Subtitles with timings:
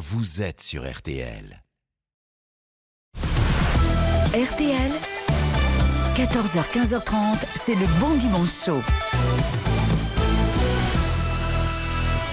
[0.00, 1.62] vous êtes sur RTL.
[4.32, 4.92] RTL,
[6.16, 8.80] 14h-15h30, c'est le bon dimanche chaud.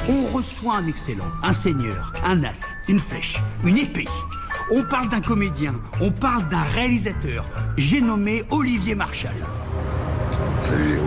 [0.08, 4.08] On reçoit un excellent, un seigneur, un as, une flèche, une épée.
[4.72, 7.50] On parle d'un comédien, on parle d'un réalisateur.
[7.76, 9.36] J'ai nommé Olivier Marchal.
[10.64, 11.04] Salut Léo.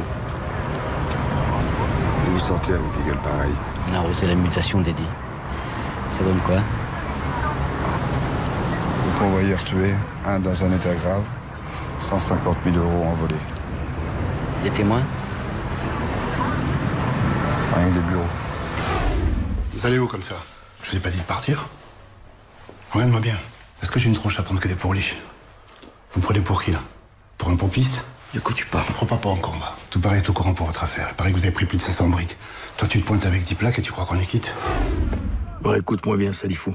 [2.27, 3.57] Vous vous sentez avec des gueules pareilles?
[3.89, 5.03] On a arrosé la mutation d'Eddie.
[6.21, 6.57] Ça donne quoi
[9.07, 9.95] Le convoyeur tué,
[10.27, 11.25] un dans un état grave,
[12.03, 13.35] 150 000 euros envolés.
[14.63, 15.01] Des témoins
[17.75, 18.23] Rien que des bureaux.
[19.73, 20.35] Vous allez où comme ça?
[20.83, 21.65] Je vous ai pas dit de partir
[22.93, 23.37] Regarde-moi bien.
[23.83, 25.17] Est-ce que j'ai une tronche à prendre que des pourliches?
[26.13, 26.81] Vous me prenez pour qui là?
[27.39, 28.03] Pour un pompiste?
[28.35, 29.75] De quoi tu parles crois pas pas encore va.
[29.89, 31.07] Tout paraît au courant pour votre affaire.
[31.13, 32.37] Il paraît que vous avez pris plus de 500 briques.
[32.77, 34.53] Toi tu te pointes avec 10 plaques et tu crois qu'on est quitte
[35.63, 36.75] Bon, écoute-moi bien, Salifou.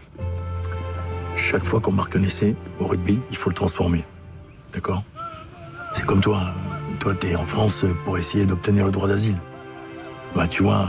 [1.36, 4.04] Chaque fois qu'on marque un essai au rugby, il faut le transformer.
[4.74, 5.04] D'accord?
[5.94, 6.42] C'est comme toi.
[6.46, 6.54] hein.
[7.00, 9.38] Toi, t'es en France pour essayer d'obtenir le droit d'asile.
[10.36, 10.88] Bah, tu vois,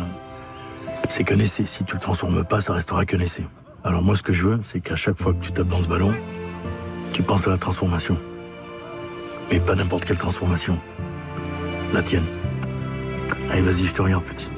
[1.08, 1.64] c'est qu'un essai.
[1.64, 3.44] Si tu le transformes pas, ça restera qu'un essai.
[3.84, 5.88] Alors moi, ce que je veux, c'est qu'à chaque fois que tu tapes dans ce
[5.88, 6.12] ballon,
[7.12, 8.16] tu penses à la transformation.
[9.50, 10.78] Mais pas n'importe quelle transformation.
[11.92, 12.24] La tienne.
[13.50, 14.50] Allez, vas-y, je te regarde, petit.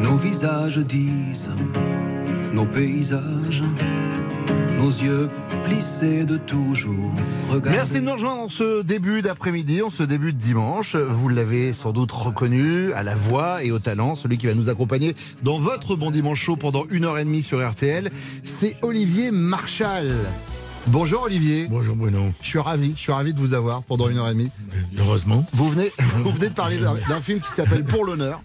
[0.00, 1.50] Nos visages disent,
[2.52, 3.62] nos paysages,
[4.78, 5.28] nos yeux
[5.64, 7.12] plissés de toujours.
[7.48, 7.70] Regarder.
[7.78, 10.96] Merci de nous rejoindre en ce début d'après-midi, en ce début de dimanche.
[10.96, 14.68] Vous l'avez sans doute reconnu à la voix et au talent, celui qui va nous
[14.68, 18.10] accompagner dans votre bon dimanche chaud pendant une heure et demie sur RTL,
[18.44, 20.14] c'est Olivier Marchal.
[20.88, 21.68] Bonjour Olivier.
[21.70, 22.32] Bonjour Bruno.
[22.42, 24.50] Je suis ravi, je suis ravi de vous avoir pendant une heure et demie.
[24.98, 25.46] Heureusement.
[25.52, 25.90] Vous venez,
[26.24, 26.78] vous venez de parler
[27.08, 28.42] d'un film qui s'appelle Pour l'honneur,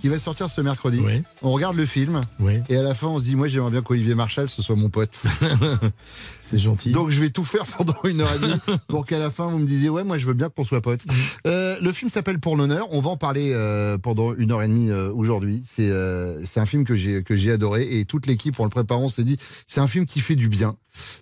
[0.00, 1.00] qui va sortir ce mercredi.
[1.04, 1.22] Oui.
[1.42, 2.54] On regarde le film Oui.
[2.68, 4.88] et à la fin on se dit moi j'aimerais bien qu'Olivier Marchal ce soit mon
[4.90, 5.24] pote.
[6.40, 6.90] C'est gentil.
[6.90, 9.58] Donc je vais tout faire pendant une heure et demie pour qu'à la fin vous
[9.58, 11.02] me disiez ouais moi je veux bien qu'on soit potes.
[11.46, 12.88] Euh, le film s'appelle Pour l'honneur.
[12.90, 15.62] On va en parler euh, pendant une heure et demie euh, aujourd'hui.
[15.64, 18.70] C'est euh, c'est un film que j'ai que j'ai adoré et toute l'équipe en le
[18.70, 19.36] préparant s'est dit
[19.66, 20.76] c'est un film qui fait du bien.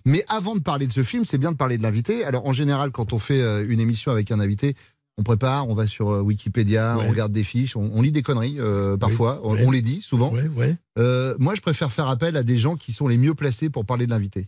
[0.05, 2.23] Mais avant de parler de ce film, c'est bien de parler de l'invité.
[2.25, 4.75] Alors en général quand on fait euh, une émission avec un invité.
[5.17, 7.05] On prépare, on va sur euh, Wikipédia, Ouais.
[7.05, 9.63] on regarde des fiches, on, on lit des conneries euh, parfois, on- ouais.
[9.65, 10.31] on les dit souvent.
[10.33, 10.75] Ouais.
[10.97, 13.85] Euh, moi, je préfère faire appel à des gens qui sont les mieux placés pour
[13.85, 14.47] parler de l'invité.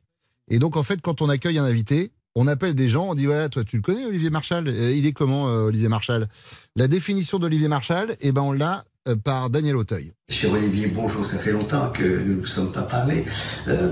[0.49, 3.27] Et donc, en fait, quand on accueille un invité, on appelle des gens, on dit
[3.27, 4.67] ouais, toi, tu le connais, Olivier Marchal?
[4.67, 6.27] Il est comment, euh, Olivier Marchal?
[6.75, 8.83] La définition d'Olivier Marchal, eh ben, on l'a
[9.23, 10.11] par Daniel Auteuil.
[10.29, 13.25] Cher Olivier, bonjour, ça fait longtemps que nous ne nous sommes pas parlé,
[13.67, 13.91] Euh,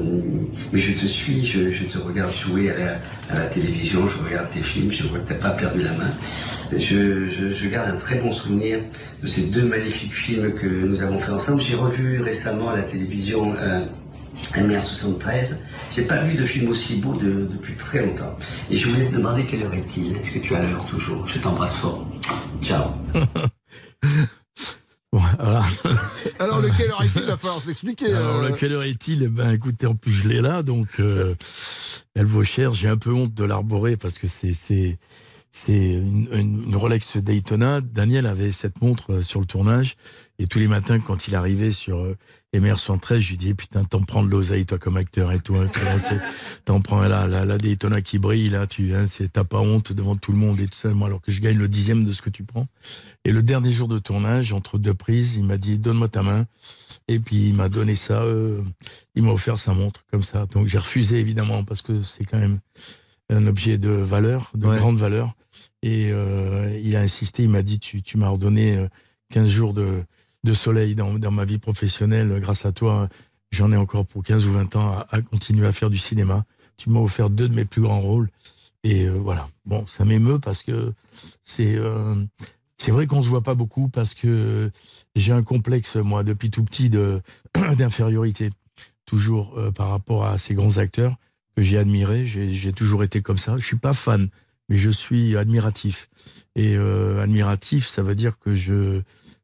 [0.71, 2.91] mais je te suis, je, je te regarde jouer à la,
[3.29, 5.91] à la télévision, je regarde tes films, je vois que tu n'as pas perdu la
[5.93, 6.09] main.
[6.71, 8.79] Je, je, je garde un très bon souvenir
[9.21, 11.61] de ces deux magnifiques films que nous avons fait ensemble.
[11.61, 13.85] J'ai revu récemment à la télévision euh,
[14.55, 15.57] Amiens 73.
[15.91, 18.35] J'ai pas vu de film aussi beau de- depuis très longtemps.
[18.71, 20.17] Et je voulais te demander quelle heure est-il?
[20.17, 21.27] Est-ce que tu as l'heure toujours?
[21.27, 22.07] Je t'embrasse fort.
[22.63, 22.85] Ciao.
[25.13, 25.63] Voilà.
[26.39, 28.13] Alors, lequel heure est-il Il va falloir s'expliquer.
[28.15, 31.35] Alors, euh, quelle heure est-il Eh ben, écoutez, en plus, je l'ai là, donc euh,
[32.15, 32.73] elle vaut cher.
[32.73, 34.97] J'ai un peu honte de l'arborer parce que c'est c'est
[35.51, 37.79] c'est une, une- une Rolex Daytona.
[37.81, 39.97] Daniel avait cette montre euh, sur le tournage
[40.39, 42.03] et tous les matins, quand il arrivait sur
[42.55, 45.39] euh, MR 113, je lui disais putain, t'en prends de l'oseille toi comme acteur et
[45.39, 45.55] tout.
[45.55, 45.67] hein,
[46.65, 49.91] T'en prends là, la, la Daytona qui brille là, tu hein, c'est t'as pas honte
[49.93, 50.89] devant tout le monde et tout ça.
[50.89, 52.67] Moi, alors que je gagne le dixième de ce que tu prends.
[53.25, 56.45] Et le dernier jour de tournage, entre deux prises, il m'a dit donne-moi ta main.
[57.09, 58.61] Et puis il m'a donné ça, euh,
[59.15, 60.45] il m'a offert sa montre comme ça.
[60.53, 62.59] Donc j'ai refusé évidemment parce que c'est quand même
[63.29, 64.77] un objet de valeur, de Ouais.
[64.77, 65.33] grande valeur.
[65.81, 68.87] Et euh, il a insisté, il m'a dit tu, tu m'as ordonné euh,
[69.33, 70.03] 15 jours de,
[70.43, 72.39] de soleil dans, dans ma vie professionnelle.
[72.39, 73.09] Grâce à toi,
[73.51, 76.45] j'en ai encore pour 15 ou 20 ans à, continuer à faire du cinéma.
[76.77, 78.29] Tu m'as offert deux de mes plus grands rôles.
[78.83, 79.47] Et euh, voilà.
[79.65, 80.91] Bon, ça m'émeut parce que
[81.41, 82.15] c'est euh,
[82.77, 84.71] c'est vrai qu'on se voit pas beaucoup parce que
[85.15, 86.89] j'ai un complexe moi depuis tout petit
[87.77, 88.49] d'infériorité
[89.05, 91.15] toujours euh, par rapport à ces grands acteurs
[91.55, 92.25] que j'ai admirés.
[92.25, 93.57] J'ai toujours été comme ça.
[93.57, 94.29] Je suis pas fan,
[94.67, 96.09] mais je suis admiratif.
[96.55, 99.01] Et admiratif, ça veut dire que je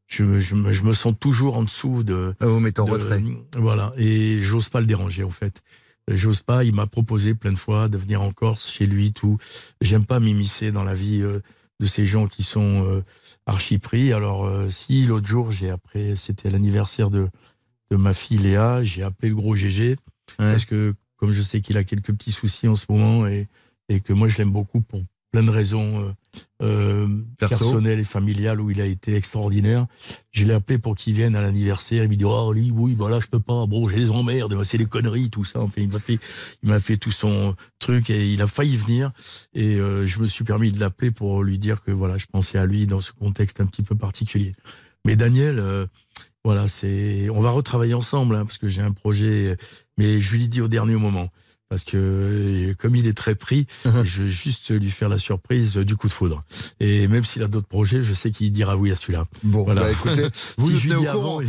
[0.09, 2.35] je, je, me, je me sens toujours en dessous de.
[2.41, 3.23] Vous mettez en de- retrait.
[3.57, 3.94] Voilà.
[3.95, 5.61] Et j'ose pas le déranger en fait.
[6.11, 6.63] J'ose pas.
[6.63, 9.38] Il m'a proposé plein de fois de venir en Corse chez lui, tout.
[9.79, 11.39] J'aime pas m'immiscer dans la vie euh,
[11.79, 13.03] de ces gens qui sont euh,
[13.45, 14.11] archi pris.
[14.11, 17.29] Alors euh, si l'autre jour, j'ai après, c'était l'anniversaire de
[17.91, 19.95] de ma fille Léa, j'ai appelé le gros GG
[20.38, 23.47] parce que comme je sais qu'il a quelques petits soucis en ce moment et
[23.89, 25.01] et que moi je l'aime beaucoup pour
[25.31, 26.12] plein de raisons euh,
[26.62, 29.86] euh, personnelles et familiales où il a été extraordinaire.
[30.31, 32.04] Je l'ai appelé pour qu'il vienne à l'anniversaire.
[32.04, 33.66] Il me dit oh oui, oui, bah là je peux pas.
[33.66, 35.62] Bon, j'ai des emmerdes, c'est des conneries, tout ça.
[35.62, 36.20] Enfin, il m'a fait,
[36.64, 39.12] il m'a fait tout son truc et il a failli venir.
[39.54, 42.58] Et euh, je me suis permis de l'appeler pour lui dire que voilà, je pensais
[42.58, 44.56] à lui dans ce contexte un petit peu particulier.
[45.06, 45.60] Mais Daniel.
[45.60, 45.86] Euh,
[46.46, 47.30] voilà, c'est.
[47.31, 49.58] On va retravailler ensemble hein, parce que j'ai un projet,
[49.98, 51.30] mais je lui dis au dernier moment
[51.69, 53.68] parce que euh, comme il est très pris,
[54.04, 56.44] je vais juste lui faire la surprise du coup de foudre.
[56.80, 59.25] Et même s'il a d'autres projets, je sais qu'il dira oui à celui-là.
[59.44, 59.81] Bon, voilà.
[59.81, 60.27] bah écoutez,
[60.57, 61.42] vous nous tenez au courant.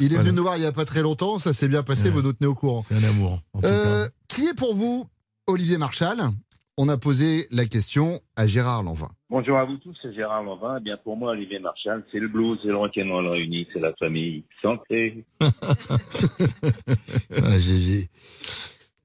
[0.00, 2.10] il est venu nous voir il n'y a pas très longtemps, ça s'est bien passé,
[2.10, 2.84] vous nous tenez au courant.
[2.86, 3.40] C'est un amour.
[3.64, 5.06] Euh, qui est pour vous
[5.46, 6.18] Olivier Marchal?
[6.78, 9.10] On a posé la question à Gérard Lanvin.
[9.28, 10.76] Bonjour à vous tous, c'est Gérard Lanvin.
[10.78, 13.92] Eh bien pour moi, Olivier Marchal, c'est le blues, c'est le rock'n'roll réuni, c'est la
[13.94, 14.44] famille.
[14.62, 15.24] Santé.
[15.40, 15.50] ah,
[17.58, 18.08] GG.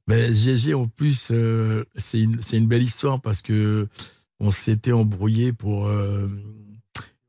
[0.08, 3.88] Mais GG, en plus, euh, c'est une, une, belle histoire parce que
[4.40, 6.28] on s'était embrouillé pour, euh,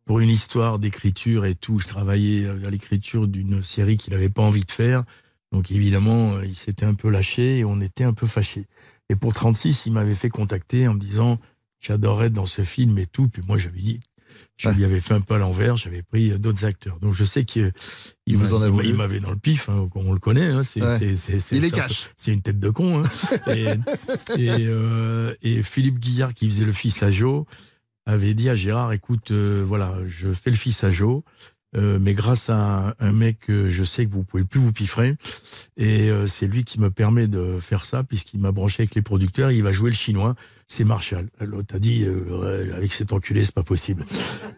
[0.04, 1.78] pour une histoire d'écriture et tout.
[1.80, 5.02] Je travaillais à l'écriture d'une série qu'il n'avait pas envie de faire.
[5.50, 8.66] Donc évidemment, il s'était un peu lâché et on était un peu fâchés.
[9.08, 11.38] Et pour 36, il m'avait fait contacter en me disant
[11.80, 13.28] j'adorerais être dans ce film et tout.
[13.28, 14.00] Puis moi, j'avais dit,
[14.56, 16.98] je lui avais fait un peu à l'envers, j'avais pris euh, d'autres acteurs.
[17.00, 17.72] Donc je sais qu'il
[18.26, 18.38] il
[18.94, 20.48] m'avait dans le pif, hein, on le connaît.
[20.48, 20.80] Hein, c'est,
[21.52, 22.10] il est cash.
[22.16, 23.02] C'est une tête de con.
[23.02, 23.08] Hein.
[24.36, 27.44] et, euh, et, Philippe Guillard, qui faisait le fils à Joe,
[28.06, 31.22] avait dit à Gérard, écoute, euh, voilà, je fais le fils à Joe.
[31.76, 35.16] Euh, mais grâce à un, mec que je sais que vous pouvez plus vous piffrer,
[35.76, 39.02] et euh, c'est lui qui me permet de faire ça puisqu'il m'a branché avec les
[39.02, 39.50] producteurs.
[39.50, 40.34] il va jouer le chinois,
[40.68, 41.28] c'est Marshall.
[41.40, 44.04] L'autre a dit euh, avec cet enculé c'est pas possible.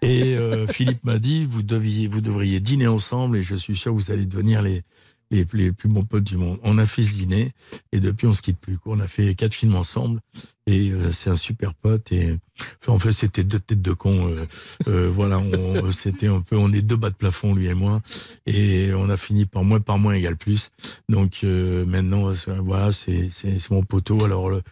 [0.03, 0.37] Et
[0.69, 4.11] Philippe m'a dit vous deviez, vous devriez dîner ensemble et je suis sûr que vous
[4.11, 4.83] allez devenir les
[5.31, 6.59] les, plus bons potes du monde.
[6.63, 7.51] On a fait ce dîner
[7.93, 8.79] et depuis on se quitte plus.
[8.85, 10.21] On a fait quatre films ensemble
[10.67, 12.37] et euh, c'est un super pote et
[12.87, 14.29] en fait c'était deux têtes de con.
[14.29, 14.47] Euh,
[14.89, 15.41] euh, voilà,
[15.93, 18.01] c'était un peu, on est deux bas de plafond lui et moi
[18.47, 20.73] et on a fini par moins par moins égal plus.
[21.09, 24.25] Donc maintenant voilà c'est c'est mon poteau.
[24.25, 24.63] Alors le,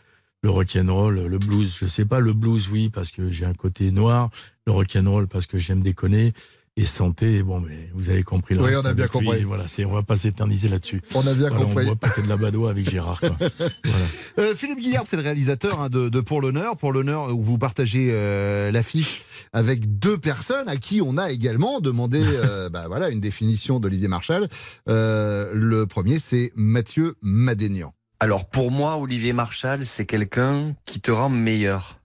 [0.43, 3.91] le rock'n'roll, le blues, je sais pas, le blues oui parce que j'ai un côté
[3.91, 4.31] noir,
[4.67, 6.33] le rock'n'roll parce que j'aime déconner
[6.79, 7.43] et santé.
[7.43, 8.57] Bon, mais vous avez compris.
[8.57, 9.43] oui, on a bien compris.
[9.43, 11.03] Voilà, c'est, on va pas s'éterniser là-dessus.
[11.15, 11.83] On a bien compris.
[11.83, 13.21] On voit pas que de la badoie avec Gérard.
[13.21, 13.31] Quoi.
[13.85, 14.09] voilà.
[14.39, 16.77] euh, Philippe Guillard, c'est le réalisateur hein, de, de, Pour l'honneur.
[16.77, 21.81] Pour l'honneur, où vous partagez euh, l'affiche avec deux personnes à qui on a également
[21.81, 24.49] demandé, euh, bah, voilà, une définition d'Olivier Marchal.
[24.89, 27.93] Euh, le premier, c'est Mathieu Madénian.
[28.21, 32.01] Alors pour moi, Olivier Marchal, c'est quelqu'un qui te rend meilleur.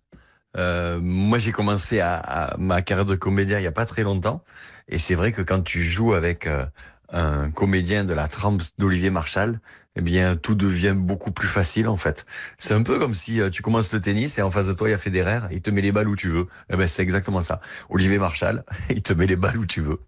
[0.55, 4.43] Euh, moi, j'ai commencé à, ma carrière de comédien il y a pas très longtemps,
[4.87, 6.65] et c'est vrai que quand tu joues avec euh,
[7.09, 9.59] un comédien de la trempe d'Olivier Marchal,
[9.95, 12.27] eh bien, tout devient beaucoup plus facile en fait.
[12.59, 14.89] C'est un peu comme si euh, tu commences le tennis et en face de toi
[14.89, 16.47] il y a Federer, il te met les balles où tu veux.
[16.71, 17.59] Eh ben, c'est exactement ça.
[17.89, 19.99] Olivier Marchal, il te met les balles où tu veux.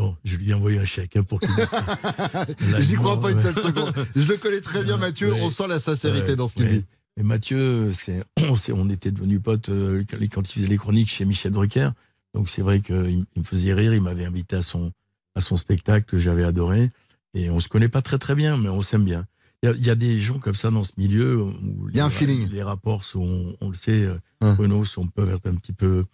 [0.00, 1.50] Bon, je lui ai envoyé un chèque hein, pour qu'il
[2.78, 3.92] J'y crois pas une seule seconde.
[4.16, 5.34] Je le connais très bien, Mathieu.
[5.34, 6.84] On sent la sincérité dans ce qu'il dit.
[7.18, 8.24] Et Mathieu, c'est,
[8.72, 10.02] on, était devenus potes euh,
[10.32, 11.90] quand il faisait les chroniques chez Michel Drucker.
[12.32, 14.90] Donc c'est vrai qu'il me faisait rire, il m'avait invité à son,
[15.34, 16.88] à son spectacle que j'avais adoré.
[17.34, 19.26] Et on se connaît pas très très bien, mais on s'aime bien.
[19.62, 22.08] Il y, a des gens comme ça dans ce milieu où il y a un
[22.08, 22.48] les, feeling.
[22.48, 24.56] Les rapports sont, on le sait, euh, hein.
[24.86, 26.06] Sont peuvent être un petit peu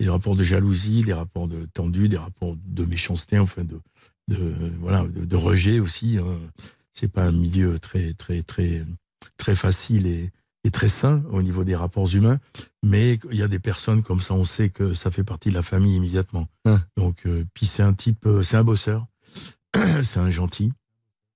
[0.00, 3.78] des rapports de jalousie, des rapports de tendus, des rapports de méchanceté, enfin de,
[4.28, 6.18] de voilà, de, rejet aussi.
[6.18, 6.38] Hein.
[6.92, 8.84] C'est pas un milieu très très très
[9.36, 10.32] très facile et,
[10.72, 12.38] très sain au niveau des rapports humains,
[12.82, 15.54] mais il y a des personnes comme ça, on sait que ça fait partie de
[15.54, 16.48] la famille immédiatement.
[16.96, 19.06] Donc, euh, puis c'est un type, euh, c'est un bosseur,
[20.02, 20.72] c'est un gentil.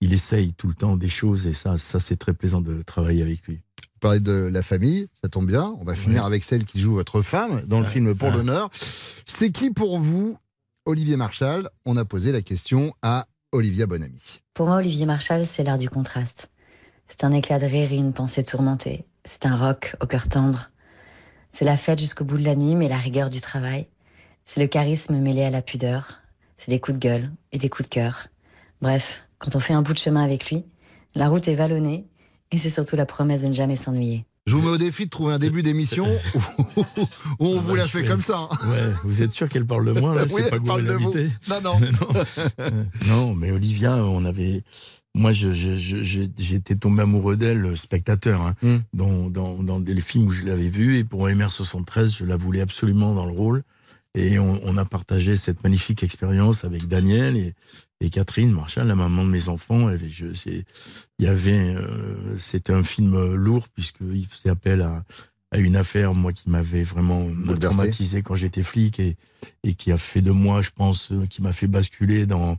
[0.00, 3.22] Il essaye tout le temps des choses et ça, ça c'est très plaisant de travailler
[3.22, 3.60] avec lui.
[4.04, 5.74] Vous parlez de la famille, ça tombe bien.
[5.80, 8.68] On va finir avec celle qui joue votre femme dans le film Pour l'honneur.
[9.24, 10.36] C'est qui pour vous,
[10.84, 11.70] Olivier Marchal?
[11.86, 14.42] On a posé la question à Olivia Bonamy.
[14.52, 16.50] Pour moi, Olivier Marchal, c'est l'art du contraste.
[17.08, 19.06] C'est un éclat de rire et une pensée tourmentée.
[19.24, 20.70] C'est un rock au cœur tendre.
[21.52, 23.86] C'est la fête jusqu'au bout de la nuit, mais la rigueur du travail.
[24.44, 26.20] C'est le charisme mêlé à la pudeur.
[26.58, 28.28] C'est des coups de gueule et des coups de cœur.
[28.82, 30.62] Bref, quand on fait un bout de chemin avec lui,
[31.14, 32.06] la route est vallonnée
[32.54, 34.24] et c'est surtout la promesse de ne jamais s'ennuyer.
[34.46, 36.06] Je vous mets au défi de trouver un début d'émission
[37.40, 38.42] où, on vous la fait comme ça.
[38.42, 41.12] Ouais, vous êtes sûr qu'elle parle de moi là oui, pas que vous
[41.48, 41.80] Non, non.
[41.80, 42.86] non.
[43.08, 44.62] non, mais Olivia, on avait,
[45.14, 48.76] moi, j'étais tombé amoureux d'elle, spectateur, hein, mm.
[48.92, 50.98] dans, dans, dans des films où je l'avais vue.
[50.98, 53.62] Et pour MR73, je la voulais absolument dans le rôle.
[54.14, 57.54] Et on, on a partagé cette magnifique expérience avec Daniel et,
[58.00, 59.90] et, Catherine Marshall, la maman de mes enfants.
[59.90, 60.64] Il
[61.18, 65.04] y avait, euh, c'était un film lourd puisqu'il faisait appel à,
[65.50, 67.26] à une affaire, moi, qui m'avait vraiment
[67.60, 69.16] traumatisé quand j'étais flic et,
[69.62, 72.58] et qui a fait de moi, je pense, euh, qui m'a fait basculer dans,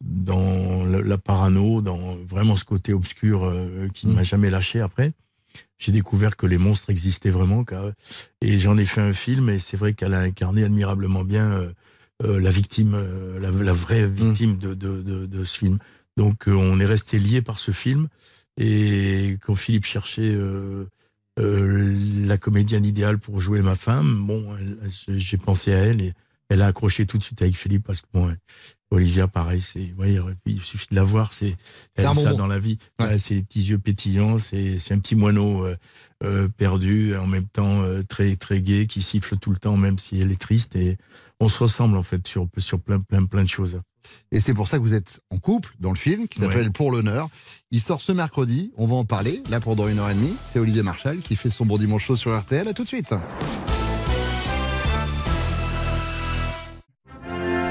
[0.00, 4.80] dans la, la parano, dans vraiment ce côté obscur euh, qui ne m'a jamais lâché
[4.80, 5.14] après.
[5.78, 7.64] J'ai découvert que les monstres existaient vraiment.
[8.40, 11.60] et j'en ai fait un film et c'est vrai qu'elle a incarné admirablement bien euh,
[11.60, 11.72] euh,
[12.22, 15.78] la victime, euh, la, la vraie victime de, de, de, de ce film.
[16.16, 18.08] Donc euh, on est resté liés par ce film.
[18.58, 20.86] Et quand Philippe cherchait euh,
[21.38, 21.94] euh,
[22.26, 24.56] la comédienne idéale pour jouer ma femme, bon,
[25.18, 26.14] j'ai- pensé à elle et
[26.48, 28.34] elle a accroché tout de suite avec Philippe parce que bon,
[28.90, 31.54] Olivia, pareil, c'est, ouais, il suffit de la voir, c'est,
[31.96, 32.78] elle a ça dans la vie.
[33.00, 35.76] Ouais, c'est les petits yeux pétillants, c'est, un petit moineau euh,
[36.24, 39.98] euh, perdu, en même temps euh, très très gai, qui siffle tout le temps, même
[39.98, 40.76] si elle est triste.
[40.76, 40.96] Et
[41.40, 43.80] on se ressemble en fait sur sur plein plein plein de choses.
[44.30, 46.70] Et c'est pour ça que vous êtes en couple dans le film qui s'appelle Ouais.
[46.70, 47.28] Pour l'honneur.
[47.72, 48.72] Il sort ce mercredi.
[48.76, 50.34] On va en parler là pendant une heure et demie.
[50.42, 52.68] C'est Olivier Marchal qui fait son bon dimanche chaud sur RTL.
[52.68, 53.14] À tout de suite.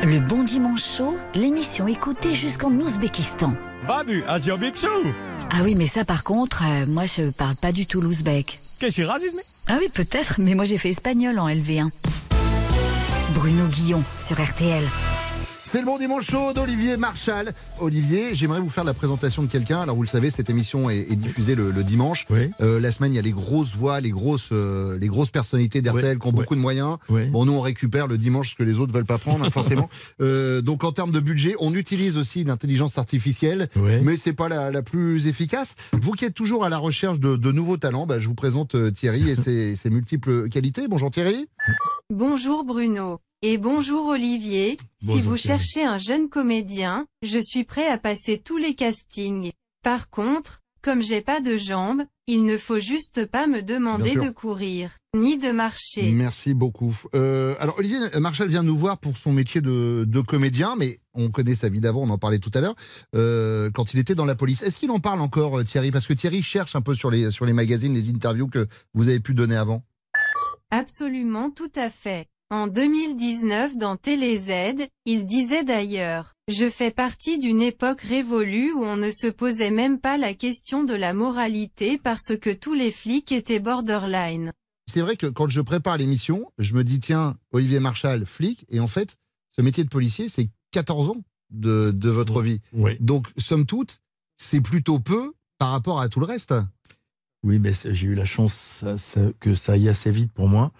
[0.07, 3.53] Le Bon Dimanche Chaud, l'émission écoutée jusqu'en Ouzbékistan.
[3.87, 4.37] Babu, Ah
[5.63, 8.59] oui, mais ça par contre, euh, moi je parle pas du tout l'ouzbek.
[8.79, 11.89] Qu'est-ce que racisme Ah oui, peut-être, mais moi j'ai fait espagnol en LV1.
[13.45, 14.83] Bruno Guillon sur RTL.
[15.65, 17.53] C'est le bon dimanche chaud d'Olivier Marchal.
[17.79, 19.81] Olivier, j'aimerais vous faire la présentation de quelqu'un.
[19.81, 22.25] Alors vous le savez, cette émission est, est diffusée le, le dimanche.
[22.31, 25.83] Euh, la semaine, il y a les grosses voix, les grosses, euh, les grosses personnalités
[25.83, 26.97] d'RTL qui ont beaucoup de moyens.
[27.09, 29.89] Bon, nous on récupère le dimanche ce que les autres veulent pas prendre, hein, forcément.
[30.21, 34.71] Euh, donc en termes de budget, on utilise aussi l'intelligence artificielle, mais c'est pas la,
[34.71, 35.75] la plus efficace.
[35.93, 38.75] Vous qui êtes toujours à la recherche de, de nouveaux talents, bah, je vous présente
[38.93, 40.87] Thierry et ses, ses multiples qualités.
[40.87, 41.47] Bonjour Thierry.
[42.11, 43.19] Bonjour Bruno.
[43.47, 44.75] Et bonjour Olivier.
[44.99, 45.59] si Bonjour vous Thierry.
[45.59, 49.51] cherchez un jeune comédien, je suis prêt à passer tous les castings.
[49.83, 54.31] Par contre, comme j'ai pas de jambes, il ne faut juste pas me demander de
[54.31, 56.11] courir, ni de marcher.
[56.11, 56.97] Merci beaucoup.
[57.13, 61.29] Euh, alors Olivier Marchal vient nous voir pour son métier de, de comédien, mais on
[61.29, 62.75] connaît sa vie d'avant, on en parlait tout à l'heure,
[63.15, 64.63] euh, quand il était dans la police.
[64.63, 65.91] Est-ce qu'il en parle encore euh, Thierry?
[65.91, 69.07] Parce que Thierry cherche un peu sur les, sur les magazines, les interviews que vous
[69.07, 69.83] avez pu donner avant.
[70.71, 72.25] Absolument tout à fait.
[72.55, 78.81] En 2019 dans Télé Z, il disait d'ailleurs, je fais partie d'une époque révolue où
[78.81, 82.91] on ne se posait même pas la question de la moralité parce que tous les
[82.91, 84.53] flics étaient borderline.
[84.89, 88.79] C'est vrai que quand je prépare l'émission, je me dis, tiens, Olivier Marchal, flic, et
[88.79, 89.17] en fait,
[89.53, 92.61] ce métier de policier, c'est 14 ans de, de votre vie.
[93.01, 93.99] Donc, somme toute,
[94.37, 96.53] c'est plutôt peu par rapport à tout le reste.
[97.43, 100.71] Oui, mais j'ai eu la chance ça- ça- que ça aille assez vite pour moi.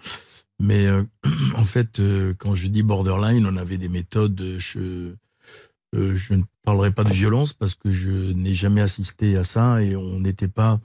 [0.60, 1.04] Mais euh,
[1.56, 4.40] en fait, euh, quand je dis borderline, on avait des méthodes.
[4.40, 5.12] euh, Je,
[5.94, 9.82] euh, je ne parlerai pas de violence parce que je n'ai jamais assisté à ça
[9.82, 10.80] et on n'était pas.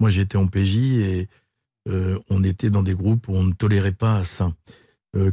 [0.00, 1.28] Moi, j'étais en PJ et
[2.28, 4.52] on était dans des groupes où on ne tolérait pas ça.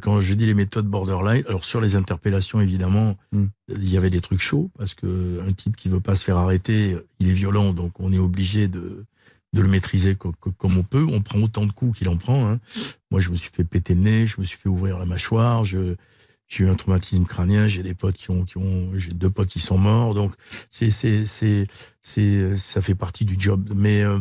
[0.02, 3.18] Quand je dis les méthodes borderline, alors sur les interpellations, évidemment,
[3.68, 6.38] il y avait des trucs chauds parce que un type qui veut pas se faire
[6.38, 9.06] arrêter, il est violent, donc on est obligé de,
[9.56, 11.06] de le maîtriser co- co- comme on peut.
[11.10, 12.48] On prend autant de coups qu'il en prend.
[12.48, 12.60] hein.
[13.10, 15.66] Moi, je me suis fait péter le nez, je me suis fait ouvrir la mâchoire,
[15.66, 15.96] j'ai
[16.60, 19.60] eu un traumatisme crânien, j'ai des potes qui ont, qui ont j'ai deux potes qui
[19.60, 20.34] sont morts, donc
[20.72, 21.68] c'est c'est c'est
[22.04, 23.72] c'est ça fait partie du job.
[23.76, 24.20] Mais euh,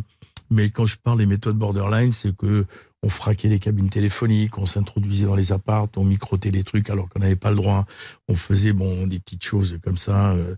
[0.51, 2.65] mais quand je parle des méthodes borderline, c'est que
[3.03, 7.09] on fraquait les cabines téléphoniques, on s'introduisait dans les appartes, on microtait les trucs alors
[7.11, 7.85] qu'on n'avait pas le droit.
[8.29, 10.33] On faisait bon des petites choses comme ça.
[10.33, 10.57] euh,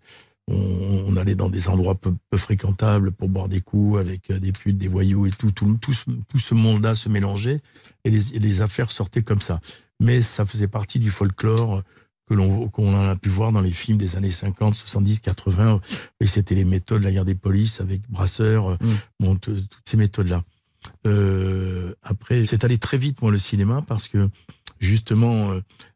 [0.51, 4.39] on, on allait dans des endroits peu, peu fréquentables pour boire des coups avec euh,
[4.39, 5.51] des putes, des voyous et tout.
[5.51, 7.61] Tout, tout, ce, tout ce monde-là se mélangeait
[8.05, 9.61] et les, et les affaires sortaient comme ça.
[10.01, 11.83] Mais ça faisait partie du folklore
[12.29, 15.81] que l'on qu'on a pu voir dans les films des années 50, 70, 80.
[16.21, 18.77] Et c'était les méthodes de la guerre des polices avec Brasseur, euh,
[19.21, 20.43] bon, toutes ces méthodes-là.
[21.07, 24.29] Euh, après, c'est allé très vite, moi, le cinéma, parce que
[24.81, 25.51] justement,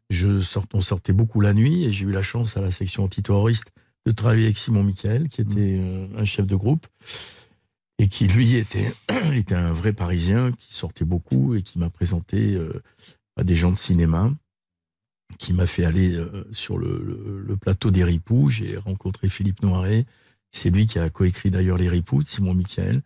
[0.09, 3.03] je sort, on sortait beaucoup la nuit et j'ai eu la chance à la section
[3.03, 3.71] antiterroriste
[4.05, 6.87] de travailler avec Simon Michael, qui était euh, un chef de groupe
[7.99, 8.91] et qui, lui, était,
[9.33, 12.81] était un vrai Parisien qui sortait beaucoup et qui m'a présenté euh,
[13.37, 14.31] à des gens de cinéma
[15.37, 18.49] qui m'a fait aller euh, sur le, le- le plateau des Ripoux.
[18.49, 20.05] J'ai rencontré Philippe Noiret.
[20.51, 23.01] C'est lui qui a coécrit d'ailleurs Les Ripoux de Simon Michael.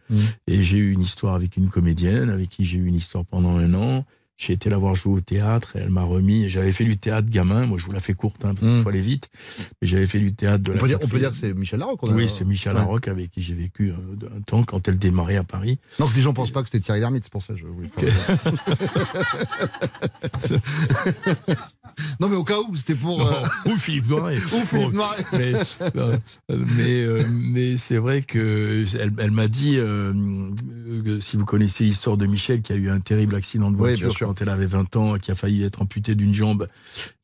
[0.47, 3.57] Et j'ai eu une histoire avec une comédienne avec qui j'ai eu une histoire pendant
[3.57, 4.05] un an.
[4.37, 6.49] J'ai été la voir jouer au théâtre et elle m'a remis.
[6.49, 7.65] J'avais fait du théâtre gamin.
[7.65, 9.29] Moi, je vous la fais courte hein, parce qu'il faut aller vite.
[9.81, 10.81] Mais j'avais fait du théâtre de On la.
[10.81, 12.03] peut, dire, on peut dire que c'est Michel Larocque.
[12.03, 12.79] a- Oui, c'est Michel Ouais.
[12.79, 13.95] Larocque avec qui j'ai vécu euh,
[14.37, 15.79] un temps quand elle démarrait à Paris.
[15.99, 17.65] Non, que les gens pensent pas que c'était Thierry Lhermitte, c'est pour ça que je
[17.65, 18.37] voulais faire
[22.21, 23.27] Non, mais au cas où, c'était pour.
[23.27, 24.37] euh, Ou Philippe Noiret.
[24.53, 25.25] Ou Philippe Noiret.
[25.33, 25.53] Mais,
[26.49, 30.13] mais, euh, mais c'est vrai que elle, elle m'a dit, euh,
[31.05, 34.13] euh, si vous connaissez l'histoire de Michel, qui a eu un terrible accident de voiture
[34.27, 36.67] quand elle avait 20 ans, qui a failli être amputée d'une jambe,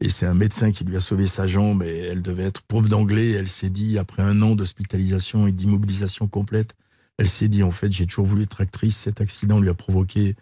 [0.02, 2.88] et c'est un médecin qui lui a sauvé sa jambe, et elle devait être prof
[2.90, 6.76] d'anglais, elle s'est dit, après un an d'hospitalisation et d'immobilisation complète,
[7.18, 10.36] elle s'est dit, en fait, j'ai toujours voulu être actrice, cet accident lui a provoqué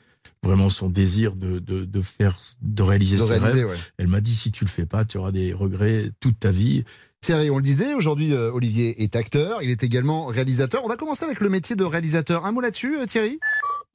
[0.43, 3.69] vraiment son désir de, de, de faire, de réaliser De ses réaliser, rêves.
[3.71, 3.77] ouais.
[3.97, 6.83] Elle m'a dit, si tu le fais pas, tu auras des regrets toute ta vie.
[7.21, 10.85] Thierry, on le disait, aujourd'hui, euh, Olivier est acteur, il est également réalisateur.
[10.85, 12.45] On va commencer avec le métier de réalisateur.
[12.45, 13.39] Un mot là-dessus, euh, Thierry?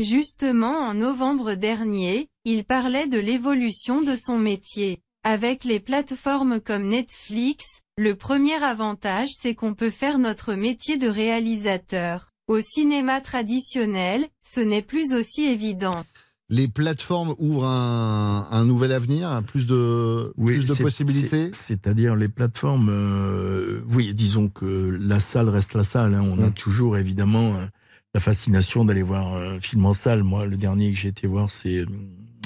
[0.00, 5.00] Justement en novembre dernier, il parlait de l'évolution de son métier.
[5.22, 11.08] Avec les plateformes comme Netflix, le premier avantage c'est qu'on peut faire notre métier de
[11.08, 12.30] réalisateur.
[12.46, 16.04] Au cinéma traditionnel, ce n'est plus aussi évident.
[16.50, 22.16] Les plateformes ouvrent un, un nouvel avenir, plus de, plus de c'est- possibilités c'est- C'est-à-dire
[22.16, 26.14] les plateformes, euh, oui, disons que la salle reste la salle.
[26.14, 26.20] hein.
[26.22, 27.64] On a toujours évidemment euh,
[28.12, 30.22] la fascination d'aller voir un film en salle.
[30.22, 31.86] Moi, le dernier que j'ai été voir, c'est euh,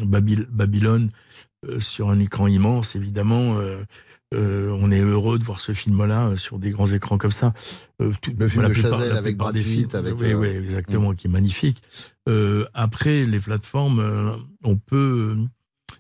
[0.05, 1.48] Babyl- Babylone euh,
[1.81, 2.95] sur un écran immense.
[2.97, 3.83] Évidemment, euh,
[4.35, 7.53] euh, on est heureux de voir ce film-là euh, sur des grands écrans comme ça.
[8.01, 10.49] Euh, tout- Le film la de plupart- Chazelle avec Brad Pitt, avec, oui, euh, oui,
[10.49, 11.83] exactement, qui est magnifique.
[12.29, 15.45] Euh, après, les plateformes, euh, on peut, euh,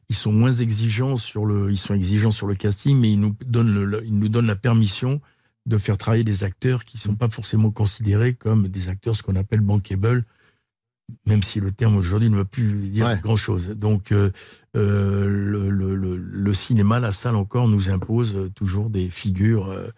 [0.08, 3.34] ils sont moins exigeants sur le, ils sont exigeants sur le casting, mais ils nous
[3.44, 5.20] donnent, le- ils nous donnent la permission
[5.66, 9.36] de faire travailler des acteurs qui sont pas forcément considérés comme des acteurs ce qu'on
[9.36, 10.24] appelle bankable,
[11.26, 13.68] même si le terme aujourd'hui ne veut plus dire grand chose.
[13.68, 14.30] Donc, euh,
[14.76, 19.88] euh, le, le- le- le cinéma, la salle encore, nous impose toujours des figures euh,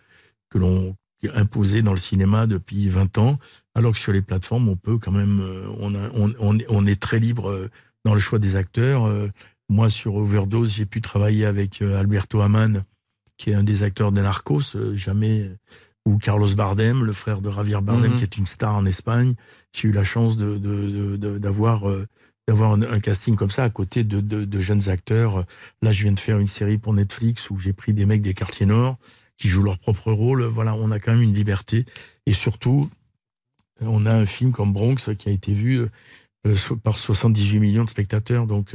[0.51, 0.97] que l'on
[1.35, 3.39] imposées dans le cinéma depuis 20 ans,
[3.75, 5.43] alors que sur les plateformes, on peut quand même,
[5.79, 7.69] on, a- on, on est- on est très libre
[8.05, 9.07] dans le choix des acteurs.
[9.69, 12.85] Moi, sur Overdose, j'ai pu travailler avec Alberto Aman,
[13.37, 15.51] qui est un des acteurs de Narcos, jamais,
[16.07, 18.19] ou Carlos Bardem, le frère de Javier Bardem, Mhm.
[18.19, 19.35] qui est une star en Espagne.
[19.75, 22.07] J'ai eu la chance de, de- de- de- d'avoir euh,
[22.49, 25.45] d'avoir un, un casting comme ça à côté de, de- de jeunes acteurs.
[25.83, 28.35] Là, je viens de faire une série pour Netflix où j'ai pris des mecs des
[28.35, 28.97] quartiers nord
[29.39, 30.43] qui jouent leur propre rôle.
[30.45, 31.85] Voilà, on a quand même une liberté.
[32.27, 32.91] Et surtout,
[33.81, 35.87] on a un film comme Bronx qui a été vu
[36.47, 38.47] euh, par 78 millions de spectateurs.
[38.47, 38.75] Donc,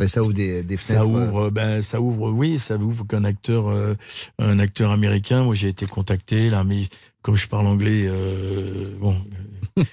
[0.00, 1.08] euh, ça ouvre des, des ça fenêtres.
[1.16, 3.94] euh, ouvre, ben, ça ouvre, oui, ça ouvre qu'un acteur, euh,
[4.38, 5.42] un acteur américain.
[5.44, 6.88] Moi, j'ai été contacté là, mais
[7.22, 9.16] comme je parle anglais, euh, bon.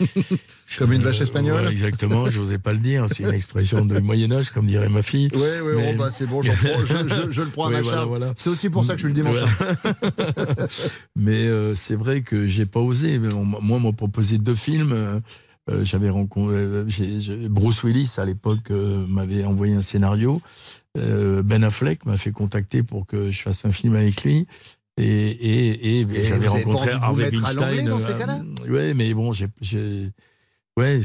[0.80, 3.06] Comme une vache espagnole ouais, Exactement, j'osais pas le dire.
[3.08, 5.30] C'est une expression de Moyen Âge, comme dirait ma fille.
[5.36, 7.82] Oui, oui, Mais- bah, c'est bon, prends- je, je- je le prends à Oui, ma
[7.82, 8.08] voilà, charge.
[8.08, 8.34] voilà.
[8.36, 9.38] C'est aussi pour ça que je le dimanche.
[9.38, 10.66] Ouais.
[11.16, 13.20] Mais euh, c'est vrai que j'ai pas osé.
[13.20, 15.22] Moi, on m'a proposé deux films.
[15.70, 20.42] Euh, euh, J'avais rencontré euh, j'ai- Bruce Willis à l'époque euh, m'avait envoyé un scénario.
[20.98, 24.48] Euh, ben Affleck m'a fait contacter pour que je fasse un film avec lui.
[24.98, 27.86] Et, et, et, Et j'avais rencontré Harvey Weinstein.
[27.90, 28.42] dans ces euh, cas-là?
[28.70, 29.50] Ouais, mais bon, j'ai,
[30.78, 31.02] ouais,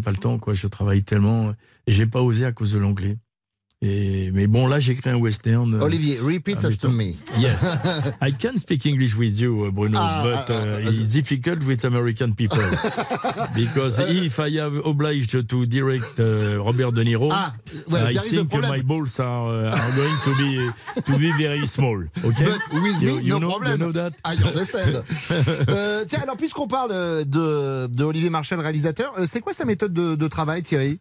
[0.00, 0.54] pas le temps, quoi.
[0.54, 1.50] Je travaille tellement
[1.86, 3.18] et j'ai pas osé à cause de l'anglais.
[3.84, 5.74] Et mais bon, là, créé un western.
[5.74, 7.14] euh, Olivier, repeat after me.
[7.36, 7.64] Yes,
[8.22, 11.64] I can speak English with you, uh, Bruno, Ah, but ah, ah, uh, it's difficult
[11.66, 12.60] with American people
[13.56, 17.52] because if I have obliged to direct uh, Robert De Niro, Ah,
[17.90, 22.04] ouais, I think my balls are, uh, are going to be to be very small.
[22.24, 23.72] Okay, But with you, me, you no know, problem.
[23.80, 24.12] You know that?
[24.24, 25.02] I understand.
[25.68, 29.64] Euh, tiens, alors puisqu'on parle euh, de, de Olivier Marchal, réalisateur, euh, c'est quoi sa
[29.64, 31.00] méthode de, de travail, Thierry?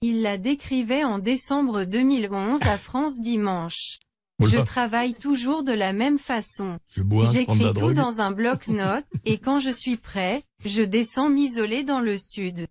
[0.00, 3.98] Il la décrivait en décembre 2011 à France Dimanche.
[4.38, 6.78] Je travaille toujours de la même façon.
[7.32, 12.16] J'écris tout dans un bloc-notes, et quand je suis prêt, je descends m'isoler dans le
[12.16, 12.68] sud.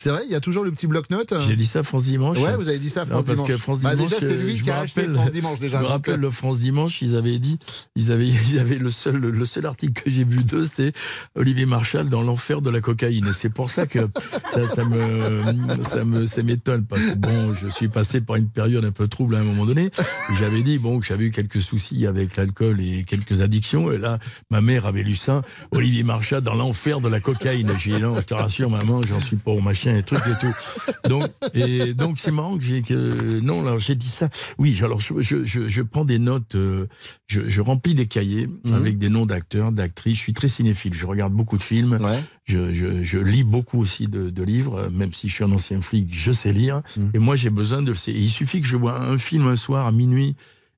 [0.00, 2.38] C'est vrai, il y a toujours le petit bloc-notes J'ai dit ça France Dimanche.
[2.38, 3.50] Ouais, vous avez dit ça, Non, France parce Dimanche.
[3.50, 5.58] que France Bah, Dimanche, déjà, c'est euh, lui je qui a acheté rappelle- France Dimanche,
[5.58, 5.78] déjà.
[5.78, 7.58] Je me rappelle euh, le France Dimanche, ils avaient dit,
[7.96, 10.92] ils avaient, ils avaient le seul, le seul article que j'ai vu d'eux, c'est
[11.34, 13.26] Olivier Marchal dans l'enfer de la cocaïne.
[13.26, 13.98] Et c'est pour ça que
[14.52, 15.42] ça, ça me,
[15.82, 19.08] ça me, ça m'étonne parce que bon, je suis passé par une période un peu
[19.08, 19.90] trouble à un moment donné.
[20.38, 23.90] J'avais dit bon, que j'avais eu quelques soucis avec l'alcool et quelques addictions.
[23.90, 24.20] Et là,
[24.52, 27.72] ma mère avait lu ça, Olivier Marchal dans l'enfer de la cocaïne.
[27.80, 30.38] J'ai dit non, je te rassure, maman, j'en suis pas au machin et trucs et
[30.40, 31.08] tout.
[31.08, 31.24] Donc,
[31.54, 34.28] et donc c'est marrant que j'ai que non, alors j'ai dit ça.
[34.58, 36.86] Oui, alors je, je, je, je prends des notes, euh,
[37.26, 40.18] je, je remplis des cahiers avec des noms d'acteurs, d'actrices.
[40.18, 40.94] Je suis très cinéphile.
[40.94, 41.98] Je regarde beaucoup de films.
[42.44, 45.80] Je, je, je lis beaucoup aussi de, de livres, même si je suis un ancien
[45.80, 46.82] flic, je sais lire.
[47.14, 48.08] Et moi, j'ai besoin de le.
[48.08, 50.34] Et il suffit que je vois un film un soir à minuit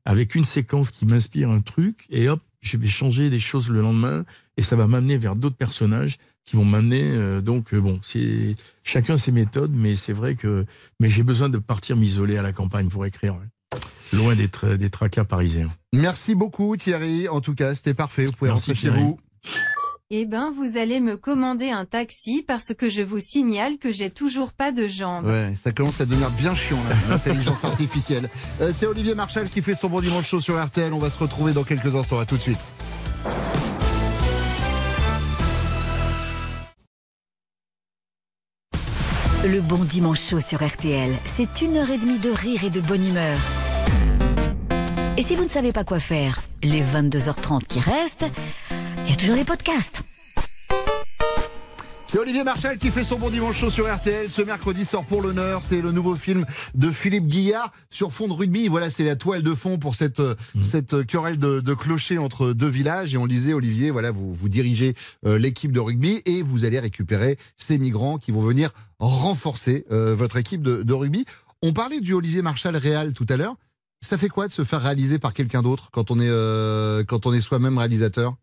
[0.07, 3.83] avec une séquence qui m'inspire un truc, et hop, je vais changer des choses le
[3.83, 4.25] lendemain,
[4.57, 7.03] et ça va m'amener vers d'autres personnages qui vont m'amener.
[7.05, 10.65] euh, donc euh, bon, c'est chacun ses méthodes, mais c'est vrai que.
[10.99, 13.79] Mais j'ai besoin de partir m'isoler à la campagne pour écrire, ouais.
[14.13, 15.69] loin des, tra- des tracas parisiens.
[15.95, 17.29] Merci beaucoup, Thierry.
[17.29, 18.25] En tout cas, c'était parfait.
[18.25, 19.19] Vous pouvez Merci, rentrer chez vous.
[20.13, 24.11] Eh ben vous allez me commander un taxi parce que je vous signale que j'ai
[24.11, 25.25] toujours pas de jambes.
[25.27, 28.29] Ouais, ça commence à devenir bien chiant, l'intelligence artificielle.
[28.61, 30.93] Euh, c'est Olivier Marchal qui fait son bon dimanche chaud sur RTL.
[30.93, 32.19] On va se retrouver dans quelques instants.
[32.19, 32.73] À tout de suite.
[39.43, 42.79] Le bon dimanche chaud sur RTL, c'est une heure et demie de rire et de
[42.79, 43.39] bonne humeur.
[45.17, 48.27] Et si vous ne savez pas quoi faire, les 22h30 qui restent,
[49.07, 50.03] il y a toujours les podcasts.
[52.11, 54.29] C'est Olivier Marchal qui fait son bon dimanche chaud sur RTL.
[54.29, 55.63] Ce mercredi sort pour l'honneur.
[55.63, 56.45] C'est le nouveau film
[56.75, 58.67] de Philippe Guillard sur fond de rugby.
[58.67, 60.21] Voilà, c'est la toile de fond pour cette,
[60.61, 63.15] cette querelle de, de clocher entre deux villages.
[63.15, 66.81] Et on disait, Olivier, voilà, vous, vous dirigez euh, l'équipe de rugby et vous allez
[66.81, 71.27] récupérer ces migrants qui vont venir renforcer euh, votre équipe de, de rugby.
[71.63, 73.55] On parlait du Olivier Marchal réal tout à l'heure.
[74.01, 77.27] Ça fait quoi de se faire réaliser par quelqu'un d'autre quand on est, euh, quand
[77.27, 78.35] on est soi-même réalisateur?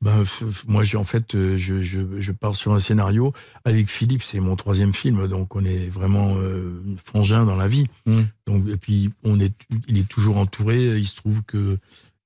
[0.00, 0.22] Ben,
[0.68, 3.32] moi, j'ai en fait, euh, je, je, je pars sur un scénario
[3.64, 4.22] avec Philippe.
[4.22, 7.86] C'est mon troisième film, donc on est vraiment euh, frangin dans la vie.
[8.06, 8.20] Mm.
[8.46, 9.52] Donc, et puis, on est,
[9.88, 10.96] il est toujours entouré.
[10.98, 11.78] Il se trouve que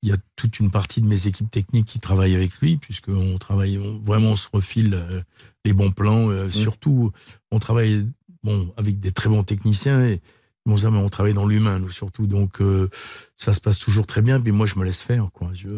[0.03, 3.39] il y a toute une partie de mes équipes techniques qui travaillent avec lui, puisqu'on
[3.39, 5.23] travaille on- vraiment, on se refile euh,
[5.65, 6.29] les bons plans.
[6.29, 7.13] euh, Surtout,
[7.53, 8.07] on travaille
[8.43, 10.21] bon avec des très bons techniciens et
[10.67, 12.27] bon ça, mais on travaille dans l'humain, nous surtout.
[12.27, 12.89] Donc, euh,
[13.37, 14.41] ça se passe toujours très bien.
[14.41, 15.51] Puis moi, je me laisse faire, quoi.
[15.55, 15.69] Je,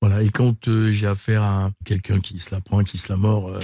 [0.00, 0.22] voilà.
[0.22, 3.48] Et quand euh, j'ai affaire à quelqu'un qui se la prend, qui se la mord
[3.48, 3.60] euh,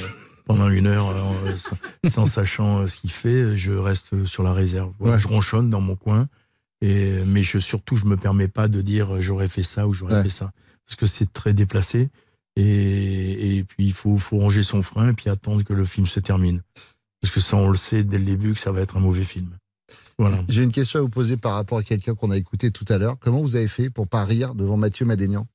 [0.47, 1.77] pendant une heure, euh, sans,
[2.09, 4.93] sans sachant ce qu'il fait, je reste sur la réserve.
[4.99, 6.29] Voilà, Je ronchonne dans mon coin.
[6.81, 10.17] Et, mais je, surtout, je me permets pas de dire j'aurais fait ça ou j'aurais
[10.17, 10.23] Ouais.
[10.25, 10.53] fait ça.
[10.87, 12.11] Parce que c'est très déplacé.
[12.57, 16.07] Et, et puis, il faut, faut ranger son frein et puis attendre que le film
[16.07, 16.63] se termine.
[17.21, 19.25] Parce que ça, on le sait dès le début que ça va être un mauvais
[19.25, 19.49] film.
[20.19, 20.39] Voilà.
[20.49, 22.99] J'ai une question à vous poser par rapport à quelqu'un qu'on a écouté tout à
[22.99, 23.19] l'heure.
[23.19, 25.47] Comment vous avez fait pour pas rire devant Mathieu Madénian?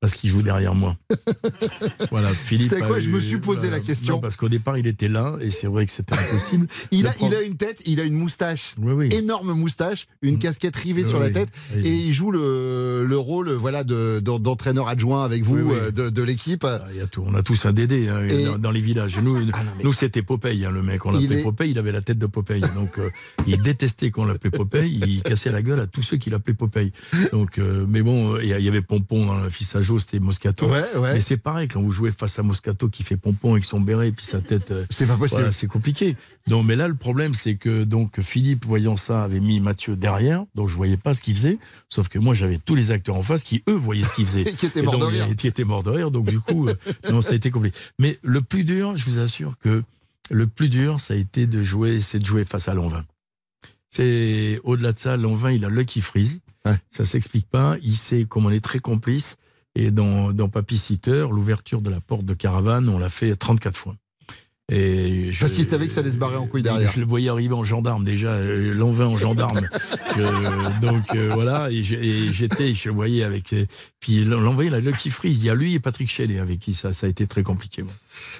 [0.00, 0.96] Parce qu'il joue derrière moi.
[2.10, 2.68] voilà, Philippe.
[2.70, 4.14] C'est quoi, je me suis posé la question.
[4.14, 6.68] Non, parce qu'au départ, il était là et c'est vrai que c'était impossible.
[6.92, 9.08] Il a, prof- il a une tête, il a une moustache, Oui, oui.
[9.12, 13.50] énorme moustache, une casquette rivée Oui, sur la tête, et il joue le, le rôle
[13.52, 16.66] voilà de d'en- d'entraîneur adjoint avec vous euh, de, de l'équipe.
[16.92, 17.24] Il y a tout.
[17.26, 19.18] On a tous un Dédé hein, Et- dans, dans les villages.
[19.18, 19.38] Et nous,
[19.82, 21.04] nous c'était Popeye, hein, le mec.
[21.06, 22.60] On l'appelait est- Popeye, il avait la tête de Popeye.
[22.60, 23.10] Donc, euh,
[23.46, 25.00] il détestait qu'on l'appelait Popeye.
[25.06, 26.92] Il cassait la gueule à tous ceux qui l'appelaient Popeye.
[27.32, 29.82] Donc, euh, mais bon, il y a- il y avait Pompon dans le fils à
[29.98, 30.66] C'était Moscato.
[30.68, 31.14] Ouais, ouais.
[31.14, 34.08] Mais c'est pareil, quand vous jouez face à Moscato qui fait Pompon avec son béret
[34.08, 34.72] et puis sa tête.
[34.72, 35.40] euh, C'est pas possible.
[35.40, 36.16] voilà, c'est compliqué.
[36.48, 40.44] Donc, mais là, le problème, c'est que donc Philippe, voyant ça, avait mis Mathieu derrière,
[40.56, 41.58] donc je voyais pas ce qu'il faisait.
[41.88, 44.44] Sauf que moi, j'avais tous les acteurs en face qui, eux, voyaient ce qu'il faisait.
[44.58, 45.26] Qui étaient morts de rire.
[45.36, 46.10] Qui étaient morts de rire.
[46.10, 46.74] Donc, du coup, euh,
[47.12, 47.76] non, ça a été compliqué.
[47.98, 49.84] Mais le plus dur, je vous assure que
[50.30, 53.04] le plus dur, ça a été de jouer, c'est de jouer face à Lanvin.
[53.90, 56.40] C'est au-delà de ça, Lanvin, il a l'œil qui frise.
[56.90, 57.76] Ça s'explique pas.
[57.82, 59.37] Il sait comme on est très complice.
[59.74, 63.76] Et dans, dans Papy Sitter, l'ouverture de la porte de caravane, on l'a fait 34
[63.76, 63.94] fois.
[64.70, 66.92] Et je- Parce qu'il savait que ça allait se barrer en couille derrière.
[66.92, 69.62] Je le voyais arriver en gendarme déjà, euh, Lanvin en gendarme.
[70.16, 73.52] Je- donc euh, voilà, et j'étais, je le voyais avec.
[73.54, 73.64] euh,
[74.00, 75.38] puis Lanvin, il a l'œil qui frise.
[75.38, 77.80] Il y a lui et Patrick Shelley avec qui ça, ça a été très compliqué.
[77.82, 77.90] bon.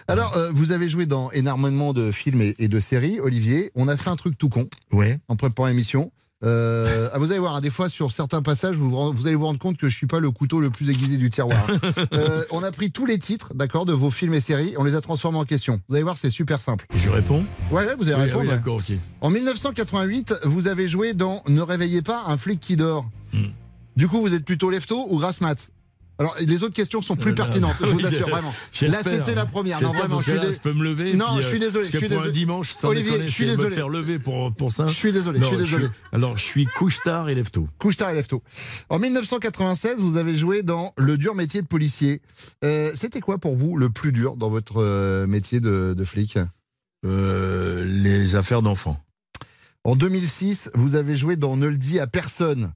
[0.06, 3.70] Alors, euh, vous avez joué dans énormément de films et, et de séries, Olivier.
[3.74, 5.18] On a fait un truc tout con Ouais.
[5.28, 6.10] en préparant l'émission.
[6.44, 9.58] Euh, ah, vous allez voir, hein, des fois sur certains passages, vous, allez vous rendre
[9.58, 11.66] compte que je suis pas le couteau le plus aiguisé du tiroir.
[12.12, 14.94] Euh, on a pris tous les titres, d'accord, de vos films et séries, on les
[14.94, 15.80] a transformés en questions.
[15.88, 16.86] Vous allez voir, c'est super simple.
[16.94, 18.42] Et je réponds Ouais, ouais, vous allez Oui, répondre.
[18.42, 18.56] oui, ouais.
[18.56, 18.92] D'accord, ok.
[19.20, 23.06] En 1988, vous avez joué dans Ne réveillez pas un flic qui dort.
[23.32, 23.48] Hmm.
[23.96, 25.70] Du coup, vous êtes plutôt lefto ou grasse mat?
[26.18, 28.52] Alors, les autres questions sont plus Euh, pertinentes, je vous assure, vraiment.
[28.82, 29.80] Là, c'était la première.
[29.80, 31.14] Non, vraiment, je suis dé- je peux me lever.
[31.14, 31.80] Non, puis, je suis euh, désolé.
[31.80, 32.32] Parce que je suis pour un désolé.
[32.38, 33.68] dimanche, sans Olivier, déconner, je suis désolé.
[33.70, 34.86] me faire lever pour, pour ça.
[34.88, 35.86] Je suis désolé, Non, je suis désolé.
[36.12, 37.68] alors, je suis couche-tard et lève-tôt.
[37.78, 38.42] Couche-tard et lève-tôt.
[38.88, 42.20] En 1996, vous avez joué dans Le dur métier de policier.
[42.64, 46.38] Euh, C'était quoi pour vous le plus dur dans votre métier de, de flic?
[47.04, 48.98] Euh, les affaires d'enfants.
[49.84, 52.72] En 2006, vous avez joué dans Ne le dis à personne.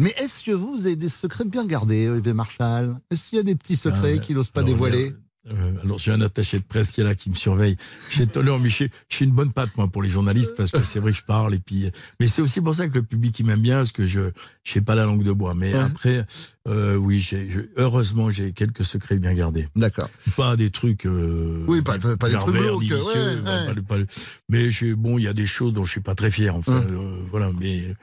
[0.00, 3.44] Mais est-ce que vous, avez des secrets bien gardés, Olivier Marchal Est-ce qu'il y a
[3.44, 5.12] des petits secrets Ah, qu'il n'ose pas dévoiler
[5.50, 7.76] Euh, alors j'ai un attaché de presse qui est là qui me surveille.
[8.10, 8.74] J'ai toléré, mais je
[9.08, 11.54] suis- une bonne patte moi pour les journalistes parce que c'est vrai que je parle
[11.54, 11.86] et puis.
[11.86, 14.20] euh, Mais c'est aussi pour ça que le public il m'aime bien parce que je
[14.64, 15.54] je sais pas la langue de bois.
[15.54, 16.26] Mais après,
[16.68, 19.66] euh, oui, j'ai je- heureusement j'ai quelques secrets bien gardés.
[19.76, 20.10] D'accord.
[20.36, 21.06] Pas des trucs.
[21.06, 24.06] euh, Oui, pas- pas des trucs glauques, ouais, bah, ouais.
[24.50, 26.54] mais bon, il y a des choses dont je suis pas très fier.
[26.54, 26.86] Enfin, Hum.
[26.90, 27.94] euh, voilà, mais.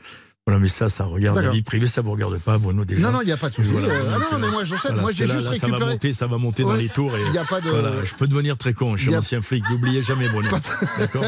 [0.48, 3.02] Voilà, mais ça, ça regarde la vie privée, ça vous regarde pas, Bruno, déjà.
[3.02, 3.70] Non, non, il y a pas de souci.
[3.70, 5.66] Voilà, Euh, ah non, mais moi, je sais, voilà, moi, j'ai là, juste là, Ça
[5.68, 7.18] récupéré- va monter, ça va monter dans les tours.
[7.18, 9.20] Et, il y a pas de- Voilà, je peux devenir très con, je suis un
[9.20, 10.50] ancien flic, n'oubliez jamais, Bruno.
[10.98, 11.26] D'accord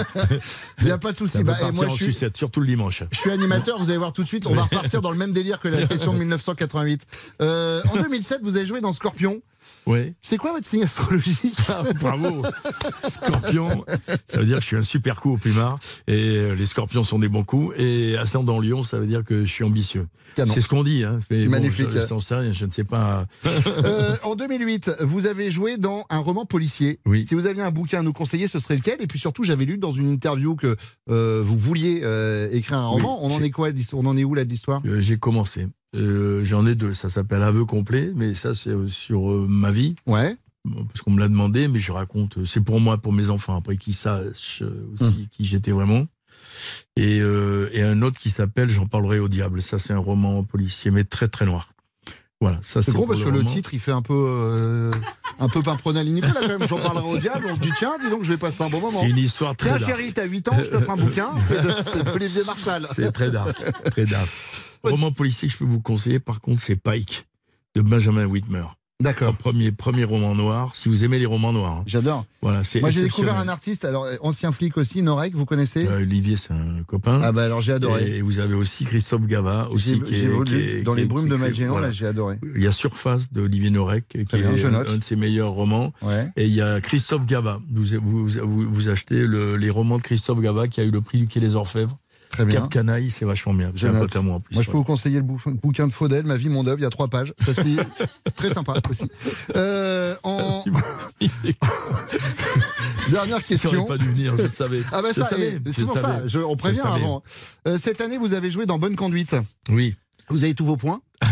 [0.79, 1.43] Il n'y a pas de souci.
[1.43, 3.03] Bah, moi, en je suis- sucette, surtout le dimanche.
[3.11, 5.33] Je suis animateur, vous allez voir tout de suite, on va repartir dans le même
[5.33, 7.05] délire que la question de 1988.
[7.41, 9.41] Euh, en 2007, vous avez joué dans Scorpion.
[10.21, 12.43] C'est quoi votre signe astrologique Ah, Bravo
[13.07, 13.85] Scorpion,
[14.27, 15.79] ça veut dire que je suis un super coup au plumard.
[16.07, 17.73] Et euh, les scorpions sont des bons coups.
[17.77, 20.07] Et ascendant lion, ça veut dire que je suis ambitieux.
[20.35, 21.03] C'est ce qu'on dit.
[21.03, 21.19] Hein.
[21.29, 21.89] Mais bon, Magnifique.
[21.91, 23.25] je, rien, ne sais pas.
[23.67, 26.99] Euh, en 2008, vous avez joué dans un roman policier.
[27.05, 27.25] Oui.
[27.25, 28.97] Si vous aviez un bouquin à nous conseiller, ce serait lequel?
[29.01, 30.75] Et puis surtout, j'avais lu dans une interview que
[31.09, 33.19] euh, vous vouliez euh, écrire un Oui, roman.
[33.23, 34.81] on en est quoi On en est où là de l'histoire?
[34.99, 35.67] J'ai commencé.
[35.95, 36.93] Euh, J'en ai deux.
[36.93, 39.95] Ça s'appelle Aveu complet, mais ça, c'est euh, sur euh, ma vie.
[40.05, 40.35] Ouais.
[40.87, 42.45] Parce qu'on me l'a demandé, mais je raconte.
[42.45, 44.61] C'est pour moi, pour mes enfants, après qu'ils sachent
[44.93, 45.27] aussi Hum.
[45.31, 46.05] qui j'étais vraiment.
[46.95, 49.61] Et, euh, et un autre qui s'appelle J'en parlerai au diable.
[49.61, 51.69] Ça, c'est un roman policier, mais très très noir.
[52.41, 54.91] Voilà, ça C'est pour parce que le titre, il fait un peu, euh,
[55.39, 56.67] un peu pimprenel là quand même.
[56.67, 57.47] J'en parlerai au diable.
[57.49, 58.99] On se dit tiens, dis donc, je vais passer un bon moment.
[59.01, 61.37] C'est une histoire très Tiens, chérie, t'as 8 ans, je t'offre un bouquin.
[61.39, 62.87] C'est de- d'Olivier Marchal.
[62.93, 63.57] C'est très dark,
[63.91, 64.29] très dark.
[64.83, 67.25] Roman policier que je peux vous conseiller, par contre, c'est Pike
[67.75, 68.65] de Benjamin Whitmer.
[69.01, 69.33] D'accord.
[69.37, 70.75] Premier, premier roman noir.
[70.75, 71.71] Si vous aimez les romans noirs.
[71.77, 71.83] hein.
[71.87, 72.25] J'adore.
[72.41, 75.87] Voilà, c'est Moi, j'ai découvert un artiste, alors euh, ancien flic aussi, Norek, vous connaissez
[75.87, 77.21] Euh, Olivier, c'est un copain.
[77.23, 78.17] Ah bah alors j'ai adoré.
[78.17, 81.05] Et vous avez aussi Christophe Gava, aussi qui est, voulu, qui est- dans qui les
[81.05, 81.87] brumes de Magellan, voilà.
[81.87, 82.39] là j'ai adoré.
[82.57, 85.93] Il y a Surface d'Olivier Norek, qui bien, est un, de ses meilleurs romans.
[86.01, 86.27] Ouais.
[86.35, 87.61] Et il y a Christophe Gava.
[87.71, 90.99] Vous, vous, vous, vous achetez le- les romans de Christophe Gava, qui a eu le
[90.99, 91.97] prix du Quai des Orfèvres.
[92.29, 92.61] Très bien.
[92.61, 93.71] Cap Canaille, c'est vachement bien.
[93.75, 94.53] J'ai un pote à moi en plus.
[94.53, 96.83] Moi, je peux vous conseiller le bou- bouquin de Faudel, Ma vie, mon œuvre, il
[96.83, 97.33] y a trois pages.
[97.43, 97.77] Ça se lit
[98.35, 99.09] très sympa aussi.
[99.55, 100.63] Euh, en...
[103.11, 103.85] Dernière question.
[103.85, 104.81] Pas dû venir, je savais.
[104.91, 107.23] Ah bah Je ça, c'est pour ça, je- on prévient avant.
[107.67, 109.35] Euh, cette année, vous avez joué dans Bonne Conduite.
[109.69, 109.95] Oui.
[110.29, 111.01] Vous avez tous vos points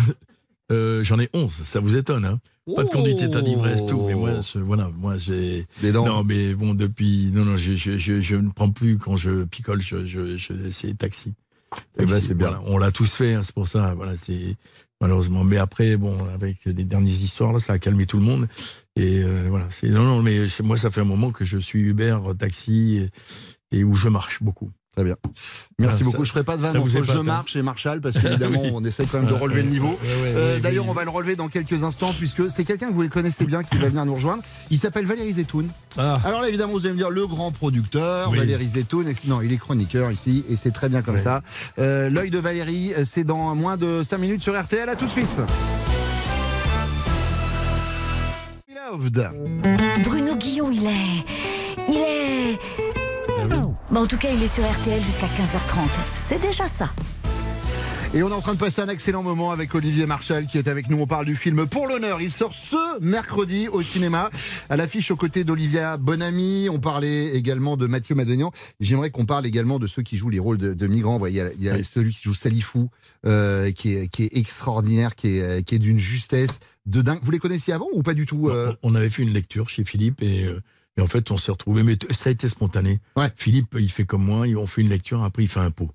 [0.70, 2.42] Euh, J'en ai 11, ça vous étonne, hein
[2.76, 5.66] Pas de conduite état d'ivresse, tout, mais moi, je- voilà, moi j'ai.
[5.82, 6.06] Des dents.
[6.06, 7.32] Non, mais bon, depuis.
[7.34, 10.70] Non, non, je, je, je, je ne prends plus quand je picole, je, je, je,
[10.72, 11.34] c'est taxi.
[12.00, 12.48] Eh ben, c'est bien.
[12.50, 14.56] voilà, on l'a tous fait, hein, c'est pour ça, voilà, c'est.
[15.00, 15.44] Malheureusement.
[15.44, 18.48] Mais après, bon, avec les dernières histoires, là, ça a calmé tout le monde.
[18.96, 19.90] Et euh, voilà, c'est.
[19.90, 23.08] Non, non, mais moi, ça fait un moment que je suis Uber, taxi,
[23.72, 24.72] et, et où je marche beaucoup.
[24.98, 25.16] Très bien.
[25.78, 26.18] Merci Ah, beaucoup.
[26.18, 27.22] ça- je ferai pas de vanne entre je hein.
[27.22, 29.96] marche et Marshall parce qu'évidemment on essaie quand même de Ouais, relever le niveau.
[30.04, 33.46] Euh, D'ailleurs on va le relever dans quelques instants puisque c'est quelqu'un que vous connaissez
[33.46, 34.42] bien qui va venir nous rejoindre.
[34.72, 35.68] Il s'appelle Valérie Zetoun.
[36.00, 36.20] Ah.
[36.26, 38.40] Alors là évidemment vous allez me dire le grand producteur Oui.
[38.40, 39.06] Valérie Zetoun.
[39.28, 41.44] Non il est chroniqueur ici et c'est très bien comme ça.
[41.78, 44.90] Euh, L'œil de Valérie euh, c'est dans moins de 5 minutes sur RTL.
[44.90, 45.42] À tout de suite.
[50.04, 50.72] Bruno Guillon.
[50.72, 51.57] Il est.
[53.90, 55.88] Bah, en tout cas, il est sur RTL jusqu'à 15h30.
[56.14, 56.90] C'est déjà ça.
[58.14, 60.68] Et on est en train de passer un excellent moment avec Olivier Marchal qui est
[60.68, 61.00] avec nous.
[61.00, 62.22] On parle du film Pour l'honneur.
[62.22, 64.30] Il sort ce mercredi au cinéma.
[64.70, 66.68] À l'affiche aux côtés d'Olivia Bonamy.
[66.70, 68.52] On parlait également de Mathieu Madonian.
[68.82, 71.14] J'aimerais qu'on parle également de ceux qui jouent les rôles de, de migrants.
[71.14, 72.90] Vous voyez, Il y a, il y a celui qui joue Salifou,
[73.26, 77.20] euh, qui, est, qui est extraordinaire, qui est, qui est d'une justesse de dingue.
[77.22, 79.86] Vous les connaissiez avant ou pas du tout euh On avait fait une lecture chez
[79.86, 80.62] Philippe et, euh,
[80.98, 83.00] et en fait on s'est retrouvé, mais ça a été spontané.
[83.36, 85.92] Philippe, il fait comme moi, on fait une lecture, après il fait un pot.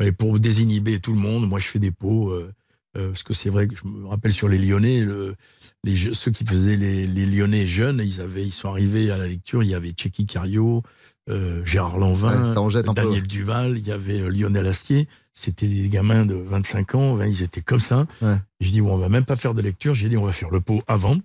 [0.00, 2.52] Et pour désinhiber tout le monde, moi je fais des pots, euh,
[2.96, 5.36] euh, parce que c'est vrai que je me rappelle sur les Lyonnais, le,
[5.84, 9.16] les, je- ceux qui faisaient les, les Lyonnais jeunes, ils, avaient, ils sont arrivés à
[9.18, 10.82] la lecture, il y avait Tchéky Cario,
[11.28, 12.46] euh, Gérard Lanvin,
[12.78, 13.08] Ouais, peu.
[13.08, 17.60] Daniel Duval, il y avait Lionel Astier, c'était des gamins de 25 ans, ils étaient
[17.60, 18.06] comme ça.
[18.22, 18.36] Ouais.
[18.58, 19.92] Je dis, bon, on va même pas faire de lecture.
[19.92, 21.18] J'ai dit, on va faire le pot avant.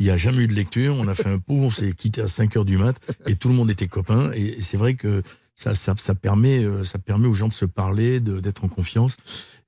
[0.00, 0.94] Il n'y a jamais eu de lecture.
[0.98, 3.48] On a fait un pot, on s'est quitté à 5 heures du mat et tout
[3.48, 4.32] le monde était copain.
[4.32, 5.22] Et c'est vrai que
[5.54, 9.18] ça, ça, ça permet, euh, ça permet aux gens de se parler, d'être en confiance.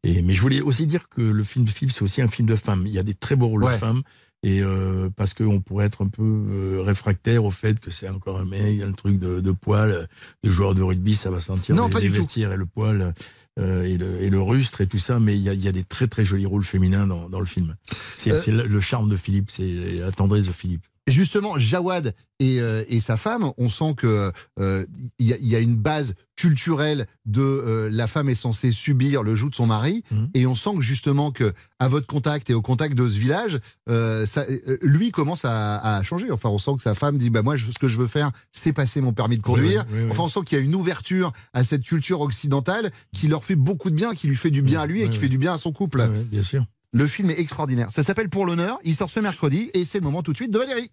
[0.03, 2.49] Et, mais je voulais aussi dire que le film de Philippe, c'est aussi un film
[2.49, 2.85] de femmes.
[2.87, 3.73] Il y a des très beaux rôles Ouais.
[3.75, 4.01] de femmes.
[4.43, 8.41] Et euh, parce qu'on pourrait être un peu euh, réfractaire au fait que c'est encore
[8.41, 10.09] un mec, il y a le truc de, de poil,
[10.43, 12.23] de joueur de rugby, ça va sentir Non, les, pas les du tout.
[12.23, 13.13] vestiaires et le poil
[13.61, 15.21] euh, et, le, et le rustre et tout ça.
[15.21, 17.41] Mais il y a, il y a des très très jolis rôles féminins dans, dans
[17.41, 17.77] le film.
[18.17, 19.69] C'est Euh, c'est le, le charme de Philippe, c'est
[19.99, 20.85] la tendresse de Philippe.
[21.07, 24.85] Et Justement, Jawad et, euh, et sa femme, on sent que euh,
[25.19, 28.71] il y, a- il y a une base culturelle de euh, la femme est censée
[28.73, 30.29] subir le joug de son mari, Mhm.
[30.35, 33.59] et on sent que justement que à votre contact et au contact de ce village,
[33.89, 36.31] euh, ça, euh, lui commence à, à changer.
[36.31, 38.31] Enfin, on sent que sa femme dit bah moi je- ce que je veux faire,
[38.53, 39.85] c'est passer mon permis de conduire.
[39.89, 40.11] Oui, oui, oui, oui.
[40.13, 43.57] Enfin, on sent qu'il y a une ouverture à cette culture occidentale qui leur fait
[43.57, 45.53] beaucoup de bien, qui lui fait du bien à lui et qui fait du bien
[45.55, 46.09] à son couple.
[46.31, 46.65] Bien sûr.
[46.93, 47.93] Le film est extraordinaire.
[47.93, 48.79] Ça s'appelle Pour l'honneur.
[48.83, 50.91] Il sort ce mercredi et c'est le moment tout de suite de Valérie.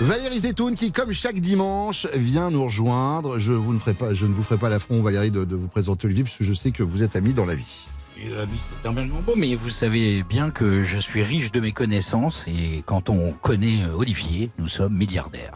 [0.00, 3.38] Valérie Zetoun qui, comme chaque dimanche, vient nous rejoindre.
[3.38, 6.52] Je, vous ne, vous ferai pas l'affront, Valérie, de, vous présenter Olivier, parce que je
[6.52, 7.86] sais que vous êtes amis dans la vie.
[8.16, 8.90] C'est
[9.24, 13.32] beau, mais vous savez bien que je suis riche de mes connaissances et quand on
[13.32, 15.54] connaît euh, Olivier, nous sommes milliardaires.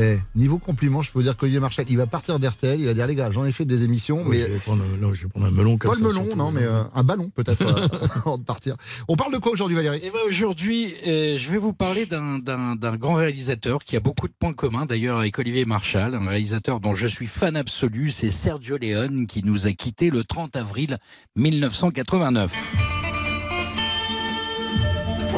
[0.00, 2.94] Eh, niveau compliment, je peux vous dire qu'Olivier Marchal, il va partir d'RTL, il va
[2.94, 5.22] dire les gars, j'en ai fait des émissions, Oui, mais je, vais prendre, là, je
[5.24, 6.02] vais prendre un melon comme pas ça.
[6.02, 7.88] le melon, non, mais euh, un ballon peut-être euh,
[8.24, 8.76] avant de partir.
[9.08, 10.00] On parle de quoi aujourd'hui, Valérie?
[10.02, 14.32] Et ben aujourd'hui, euh, je vais vous parler d'un grand réalisateur qui a beaucoup de
[14.38, 18.78] points communs d'ailleurs avec Olivier Marchal, un réalisateur dont je suis fan absolu, c'est Sergio
[18.78, 20.96] Leone qui nous a quittés le 30 avril
[21.36, 22.99] 1989.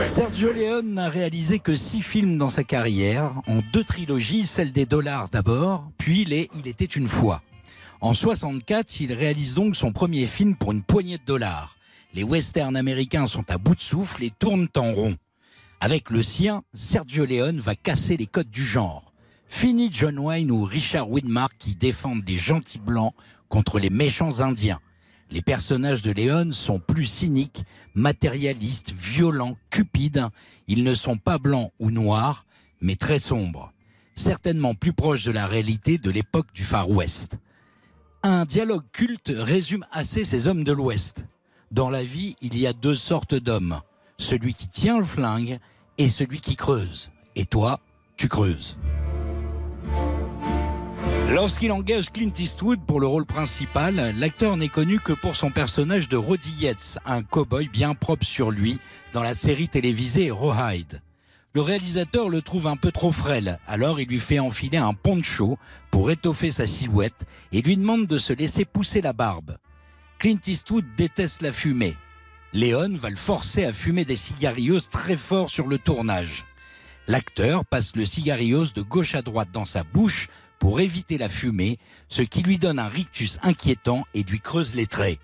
[0.04, 4.84] Sergio Leone n'a réalisé que six films dans sa carrière, en deux trilogies, celle des
[4.84, 7.42] dollars d'abord, puis les Il était une fois.
[8.00, 11.76] En 64, il réalise donc son premier film pour une poignée de dollars.
[12.14, 15.16] Les westerns américains sont à bout de souffle et tournent en rond.
[15.80, 19.12] Avec le sien, Sergio Leone va casser les codes du genre.
[19.48, 23.14] Fini John Wayne ou Richard Widmark qui défendent les gentils blancs
[23.48, 24.80] contre les méchants indiens.
[25.32, 27.64] Les personnages de Leone sont plus cyniques,
[27.94, 30.28] matérialistes, violents, cupides.
[30.68, 32.44] Ils ne sont pas blancs ou noirs,
[32.82, 33.72] mais très sombres.
[34.14, 37.38] Certainement plus proches de la réalité de l'époque du Far West.
[38.22, 41.24] Un dialogue culte résume assez ces hommes de l'Ouest.
[41.70, 43.80] Dans la vie, il y a deux sortes d'hommes.
[44.18, 45.60] Celui qui tient le flingue
[45.96, 47.10] et celui qui creuse.
[47.36, 47.80] Et toi,
[48.18, 48.76] tu creuses.
[51.32, 56.10] Lorsqu'il engage Clint Eastwood pour le rôle principal, l'acteur n'est connu que pour son personnage
[56.10, 58.78] de Roddy Yates, un cow-boy bien propre sur lui
[59.14, 61.00] dans la série télévisée Rawhide.
[61.54, 65.58] Le réalisateur le trouve un peu trop frêle, alors il lui fait enfiler un poncho
[65.90, 69.56] pour étoffer sa silhouette et lui demande de se laisser pousser la barbe.
[70.18, 71.96] Clint Eastwood déteste la fumée.
[72.52, 76.44] Léon va le forcer à fumer des cigarillos très fort sur le tournage.
[77.08, 80.28] L'acteur passe le cigarillos de gauche à droite dans sa bouche
[80.62, 81.76] pour éviter la fumée,
[82.08, 85.18] ce qui lui donne un rictus inquiétant et lui creuse les traits.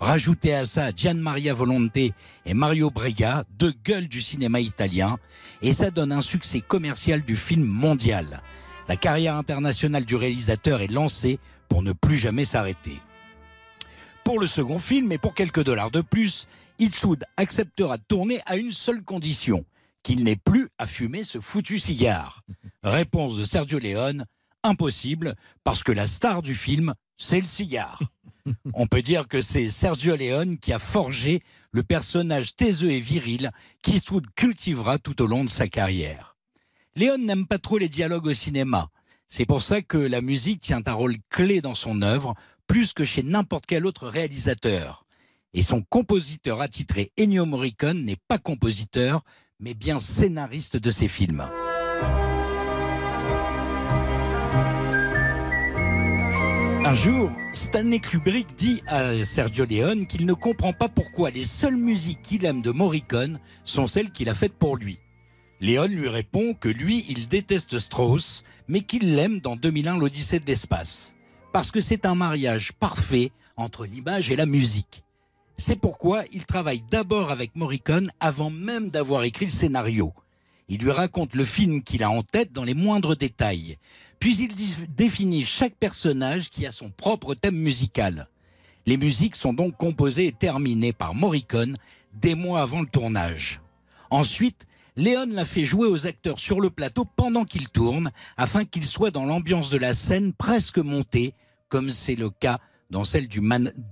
[0.00, 2.12] Rajoutez à ça Gian Maria Volonte et
[2.52, 5.18] Mario Brega, deux gueules du cinéma italien,
[5.62, 8.42] et ça donne un succès commercial du film mondial.
[8.88, 13.00] La carrière internationale du réalisateur est lancée pour ne plus jamais s'arrêter.
[14.24, 16.48] Pour le second film et pour quelques dollars de plus,
[16.80, 19.64] Eastwood acceptera de tourner à une seule condition,
[20.02, 22.42] qu'il n'ait plus à fumer ce foutu cigare.
[22.82, 24.26] Réponse de Sergio Leone,
[24.62, 28.02] impossible, parce que la star du film, c'est le cigare.
[28.74, 33.50] On peut dire que c'est Sergio Leone qui a forgé le personnage taiseux et viril
[33.82, 36.36] qu'Eastwood cultivera tout au long de sa carrière.
[36.96, 38.88] Leone n'aime pas trop les dialogues au cinéma.
[39.28, 42.34] C'est pour ça que la musique tient un rôle clé dans son œuvre,
[42.66, 45.06] plus que chez n'importe quel autre réalisateur.
[45.54, 49.22] Et son compositeur attitré Ennio Morricone n'est pas compositeur,
[49.60, 51.48] mais bien scénariste de ses films.
[56.92, 61.78] Un jour, Stanley Kubrick dit à Sergio Leone qu'il ne comprend pas pourquoi les seules
[61.78, 64.98] musiques qu'il aime de Morricone sont celles qu'il a faites pour lui.
[65.62, 70.44] Leone lui répond que lui, il déteste Strauss, mais qu'il l'aime dans 2001 l'Odyssée de
[70.44, 71.16] l'espace.
[71.50, 75.02] Parce que c'est un mariage parfait entre l'image et la musique.
[75.56, 80.12] C'est pourquoi il travaille d'abord avec Morricone avant même d'avoir écrit le scénario.
[80.68, 83.76] Il lui raconte le film qu'il a en tête dans les moindres détails.
[84.22, 84.54] Puis il
[84.94, 88.28] définit chaque personnage qui a son propre thème musical.
[88.86, 91.76] Les musiques sont donc composées et terminées par Morricone
[92.14, 93.60] des mois avant le tournage.
[94.10, 98.84] Ensuite, Léon l'a fait jouer aux acteurs sur le plateau pendant qu'ils tournent, afin qu'ils
[98.84, 101.34] soient dans l'ambiance de la scène presque montée,
[101.68, 103.42] comme c'est le cas dans celle du,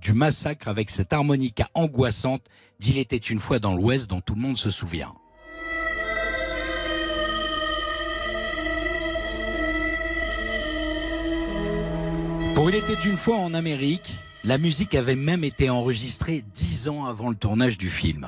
[0.01, 2.47] du massacre avec cette harmonica angoissante
[2.79, 5.13] d'Il était une fois dans l'Ouest dont tout le monde se souvient.
[12.61, 17.05] Pour Il était une fois en Amérique, la musique avait même été enregistrée dix ans
[17.05, 18.27] avant le tournage du film.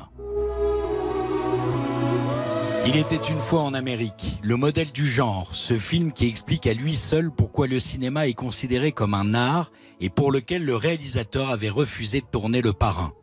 [2.88, 6.74] Il était une fois en Amérique, le modèle du genre, ce film qui explique à
[6.74, 11.52] lui seul pourquoi le cinéma est considéré comme un art et pour lequel le réalisateur
[11.52, 13.14] avait refusé de tourner le parrain.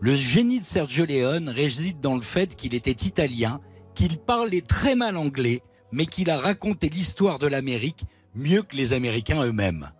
[0.00, 3.60] Le génie de Sergio Leone réside dans le fait qu'il était italien,
[3.94, 5.60] qu'il parlait très mal anglais,
[5.92, 9.90] mais qu'il a raconté l'histoire de l'Amérique mieux que les Américains eux-mêmes.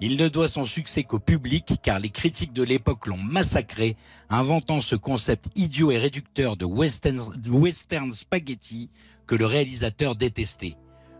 [0.00, 3.96] Il ne doit son succès qu'au public, car les critiques de l'époque l'ont massacré,
[4.28, 8.90] inventant ce concept idiot et réducteur de western, spaghetti
[9.26, 10.76] que le réalisateur détestait.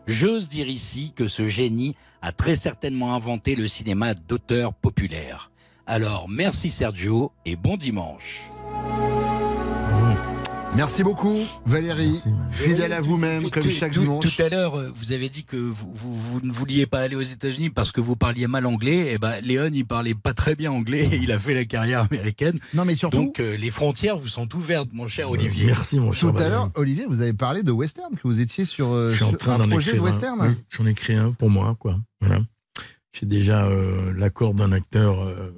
[0.06, 5.50] J'ose dire ici que ce génie a très certainement inventé le cinéma d'auteur populaire.
[5.86, 8.42] Alors merci Sergio et bon dimanche.
[10.76, 12.20] Merci beaucoup, Valérie.
[12.50, 14.24] Fidèle à vous-même, comme chaque tout, dimanche.
[14.36, 17.14] Tout à l'heure, euh, vous avez dit que vous, vous- vous ne vouliez pas aller
[17.14, 19.12] aux États-Unis parce que vous parliez mal anglais.
[19.12, 21.08] Et ben, Léon, il parlait pas très bien anglais.
[21.12, 22.58] et il a fait la carrière américaine.
[22.74, 23.18] Non, mais surtout.
[23.18, 25.66] Donc, euh, les frontières vous sont ouvertes, mon cher Olivier.
[25.66, 28.64] Merci, mon cher Tout à l'heure, Olivier, vous avez parlé de western, que vous étiez
[28.64, 29.14] sur, euh,
[29.46, 30.38] un projet de western.
[30.40, 31.98] Oui, J'en ai créé un pour moi, quoi.
[32.20, 32.40] Voilà.
[33.12, 35.54] J'ai déjà euh, l'accord d'un acteur euh,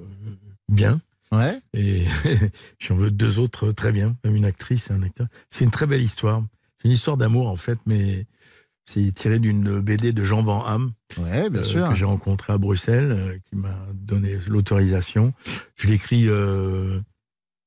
[0.69, 1.01] bien.
[1.31, 1.57] Ouais.
[1.73, 2.05] Et
[2.79, 5.27] j'en veux deux autres très bien, même une actrice et un acteur.
[5.51, 6.43] C'est une très belle histoire.
[6.77, 8.25] C'est une histoire d'amour, en fait, mais
[8.85, 10.93] c'est tiré d'une BD de Jean Van Ham.
[11.17, 11.89] Ouais, bien euh, sûr.
[11.89, 15.33] Que j'ai rencontré à Bruxelles, euh, qui m'a donné l'autorisation.
[15.75, 16.99] Je l'écris euh,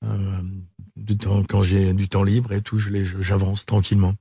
[0.05, 0.41] euh,
[0.97, 4.15] du temps, quand j'ai du temps libre et tout, j'avance tranquillement.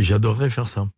[0.00, 0.88] J'adorerais faire ça,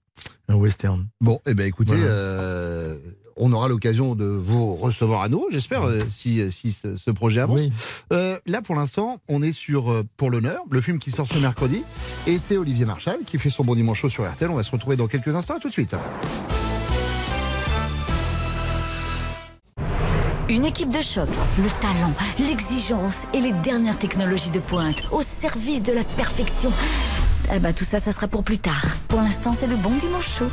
[0.48, 1.06] un western.
[1.20, 2.94] Bon, eh ben écoutez, Voilà.
[3.36, 7.40] On aura l'occasion de vous recevoir à nous, j'espère, euh, si, si ce, ce projet
[7.40, 7.60] avance.
[7.60, 7.72] Oui.
[8.12, 11.38] Euh, là, pour l'instant, on est sur euh, Pour l'honneur, le film qui sort ce
[11.38, 11.82] mercredi,
[12.26, 14.50] et c'est Olivier Marchal qui fait son bon dimanche chaud sur RTL.
[14.50, 15.54] On va se retrouver dans quelques instants.
[15.56, 15.94] À tout de suite.
[20.48, 21.28] Une équipe de choc,
[21.58, 26.70] le talent, l'exigence et les dernières technologies de pointe au service de la perfection.
[27.52, 28.84] Eh ben, tout ça, ça sera pour plus tard.
[29.08, 30.50] Pour l'instant, c'est le bon dimanche chaud.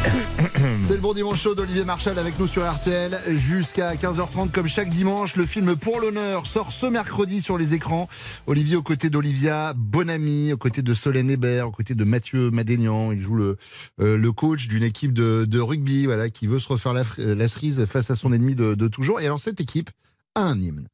[0.80, 4.90] C'est le bon dimanche chaud d'Olivier Marchal avec nous sur RTL jusqu'à 15h30 comme chaque
[4.90, 5.36] dimanche.
[5.36, 8.08] Le film Pour l'honneur sort ce mercredi sur les écrans.
[8.46, 13.12] Olivier aux côtés d'Olivia Bonamy, aux côtés de Solène Hébert, aux côtés de Mathieu Madénian.
[13.12, 13.56] Il joue le,
[14.00, 18.14] euh, coach d'une équipe de, rugby voilà, qui veut se refaire la cerise face à
[18.14, 19.20] son ennemi de, de toujours.
[19.20, 19.90] Et alors cette équipe
[20.34, 20.86] a un hymne.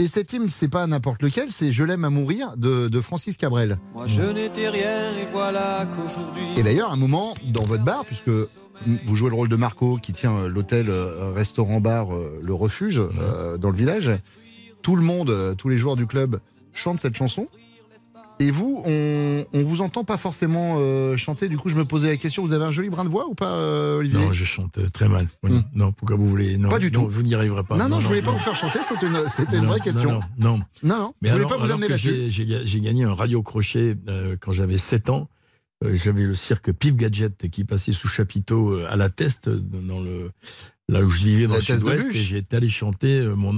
[0.00, 3.36] Et cet hymne, c'est pas n'importe lequel, c'est Je l'aime à mourir de, de Francis
[3.36, 3.78] Cabrel.
[3.92, 6.42] Moi je n'étais rien et voilà qu'aujourd'hui.
[6.56, 10.12] Et d'ailleurs, un moment dans votre bar, puisque vous jouez le rôle de Marco qui
[10.12, 14.10] tient euh, l'hôtel euh, restaurant bar euh, Le Refuge euh, dans le village,
[14.82, 16.40] tout le monde, tous les joueurs du club
[16.72, 17.46] chantent cette chanson.
[18.40, 21.48] Et vous, on, on vous entend pas forcément euh, chanter.
[21.48, 23.34] Du coup, je me posais la question vous avez un joli brin de voix ou
[23.34, 25.28] pas, euh, Olivier Non, je chante euh, très mal.
[25.44, 25.52] Oui.
[25.74, 26.56] Non, pourquoi vous voulez?
[26.58, 27.08] Non, Pas du non, tout.
[27.08, 27.76] Vous n'y arriverez pas.
[27.76, 28.80] non, non, je voulais pas vous faire chanter.
[28.82, 30.12] C'était une, c'était une Non, vraie non, question.
[30.14, 30.58] Non, non.
[30.82, 32.08] Non, non, Mais je voulais alors, pas vous amener là-dessus.
[32.08, 35.28] j'ai- J'ai ga- j'ai gagné un radio crochet euh, quand j'avais 7 ans.
[35.92, 40.30] J'avais le cirque Pif Gadget qui passait sous chapiteau à la Teste, dans le,
[40.88, 42.08] là où je vivais dans La le sud-ouest.
[42.10, 43.52] Et j'étais allé chanter mon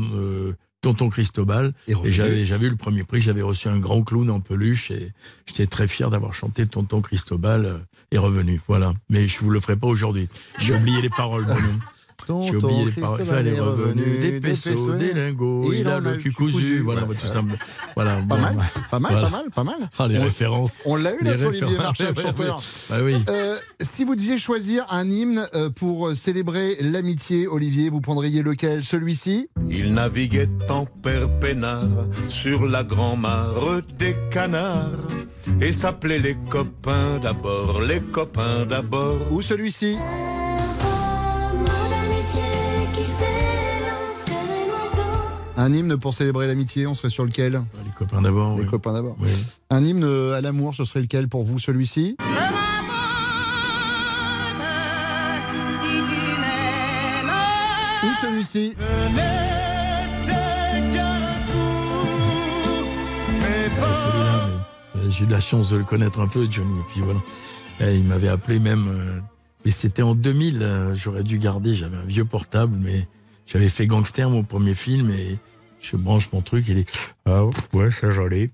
[0.81, 1.73] Tonton Cristobal.
[1.89, 3.21] Et j'avais j'avais eu le premier prix.
[3.21, 4.91] J'avais reçu un grand clown en peluche.
[4.91, 5.13] Et
[5.47, 7.79] j'étais très fier d'avoir chanté Tonton Cristobal euh,
[8.13, 8.61] et revenu.
[8.69, 8.93] Voilà.
[9.09, 10.29] Mais je vous le ferai pas aujourd'hui.
[10.59, 11.47] J'ai oublié les paroles.
[12.29, 12.43] Bonhomme.
[12.45, 13.17] J'ai Tonton oublié les paroles.
[13.19, 16.81] Cristobal Il est est revenu, des pesos, des lingots, il il a le cul cousu.
[16.81, 17.15] Voilà, Ouais.
[17.15, 17.43] tout ça.
[17.95, 18.57] Voilà, Pas bon, mal,
[18.91, 19.27] pas mal, voilà.
[19.31, 19.91] pas mal, pas mal.
[19.99, 20.83] Ah, les On- références.
[20.87, 21.85] On l'a eu, Les notre Olivier références.
[21.87, 22.57] Marchal, Ouais, ouais, chanteur.
[22.59, 22.63] ouais.
[22.91, 23.17] Bah oui.
[23.29, 28.85] Euh, si vous deviez choisir un hymne euh, pour célébrer l'amitié, Olivier, vous prendriez lequel?
[28.85, 29.49] Celui-ci?
[29.71, 31.83] Il naviguait en père peinard
[32.29, 34.91] sur la grand-mare des canards
[35.61, 39.17] et s'appelait les copains d'abord, les copains d'abord.
[39.33, 39.97] Ou celui-ci?
[45.59, 47.63] Un hymne pour célébrer l'amitié, on serait sur lequel?
[47.85, 48.57] Les copains d'abord.
[48.57, 48.69] Les oui.
[48.71, 49.17] copains d'abord.
[49.21, 49.31] Oui.
[49.71, 50.05] Un hymne
[50.35, 52.17] à l'amour, ce serait lequel pour vous Celui-ci?
[58.05, 58.75] Ou celui-ci?
[59.15, 59.23] Mais,
[64.97, 66.79] euh, J'ai eu la chance de le connaître un peu, Johnny.
[66.81, 67.21] Et puis voilà.
[67.81, 68.87] Et il m'avait appelé même.
[68.89, 69.21] euh,
[69.65, 70.63] mais c'était en 2000.
[70.63, 71.75] euh, J'aurais dû garder.
[71.75, 73.07] J'avais un vieux portable, mais
[73.47, 75.37] j'avais fait Gangster, mon premier film, et
[75.81, 76.67] je branche mon truc.
[76.69, 76.99] Il est.
[77.25, 78.51] Ah ouais, c'est joli.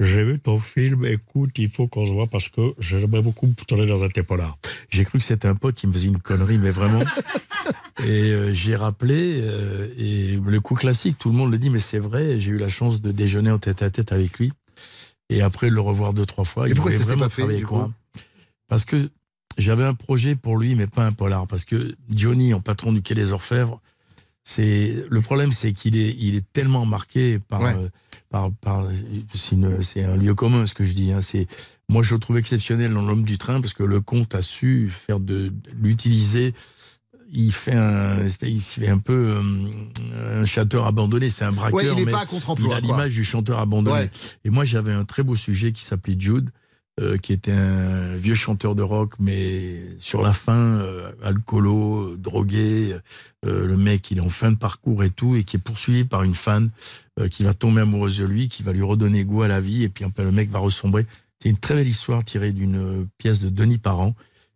[0.00, 1.04] J'ai vu ton film.
[1.04, 4.56] Écoute, il faut qu'on se voit parce que j'aimerais beaucoup tourner dans un polar.
[4.90, 7.02] J'ai cru que c'était un pote qui me faisait une connerie, mais vraiment.
[8.04, 11.78] Et euh, j'ai rappelé, euh, et le coup classique, tout le monde le dit, mais
[11.78, 14.52] c'est vrai, j'ai eu la chance de déjeuner en tête à tête avec lui.
[15.28, 17.56] Et après le revoir deux, trois fois, Et il pourquoi ça s'est vraiment pas fait,
[17.56, 17.92] du coup?
[18.66, 19.10] Parce que
[19.58, 21.46] j'avais un projet pour lui, mais pas un polar.
[21.46, 23.80] Parce que Johnny, en patron du Quai des Orfèvres,
[24.44, 27.74] c'est le problème, c'est qu'il est, il est tellement marqué par, Ouais.
[27.76, 27.88] euh,
[28.28, 28.86] par, par
[29.34, 31.12] c'est, un lieu commun ce que je dis.
[31.12, 31.46] Hein, c'est
[31.88, 34.90] moi je le trouve exceptionnel dans l'homme du train parce que le comte a su
[34.90, 36.54] faire de, l'utiliser.
[37.34, 41.30] Il fait un, il fait un peu euh, un chanteur abandonné.
[41.30, 41.74] C'est un braqueur.
[41.74, 43.96] Ouais, il est mais pas à contre-emploi, Il a l'image du chanteur abandonné.
[43.96, 44.10] Ouais.
[44.44, 46.50] Et moi, j'avais un très beau sujet qui s'appelait Jude,
[47.00, 52.96] euh, qui était un vieux chanteur de rock, mais sur la fin, euh, alcoolo, drogué.
[53.46, 56.04] euh, le mec, il est en fin de parcours et tout, et qui est poursuivi
[56.04, 56.70] par une fan
[57.18, 59.82] euh, qui va tomber amoureuse de lui, qui va lui redonner goût à la vie,
[59.84, 61.06] et puis après, le mec va ressombrer.
[61.42, 64.14] C'est une très belle histoire tirée d'une euh, pièce de Denis Parent.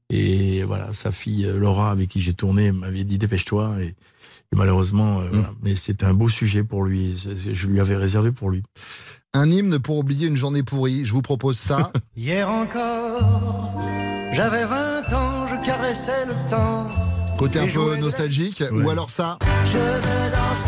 [0.08, 3.76] Et voilà, sa fille Laura, avec qui j'ai tourné, m'avait dit dépêche-toi.
[3.80, 3.94] Et, et
[4.54, 5.50] malheureusement, euh, voilà.
[5.62, 7.16] mais c'était un beau sujet pour lui.
[7.16, 8.62] Je lui avais réservé pour lui.
[9.34, 11.04] Un hymne pour oublier une journée pourrie.
[11.04, 11.92] Je vous propose ça.
[12.16, 13.80] Hier encore,
[14.32, 16.88] j'avais 20 ans, je caressais le temps.
[17.36, 18.64] Côté un peu nostalgique.
[18.72, 19.38] Ou alors ça.
[19.64, 20.65] Je veux danser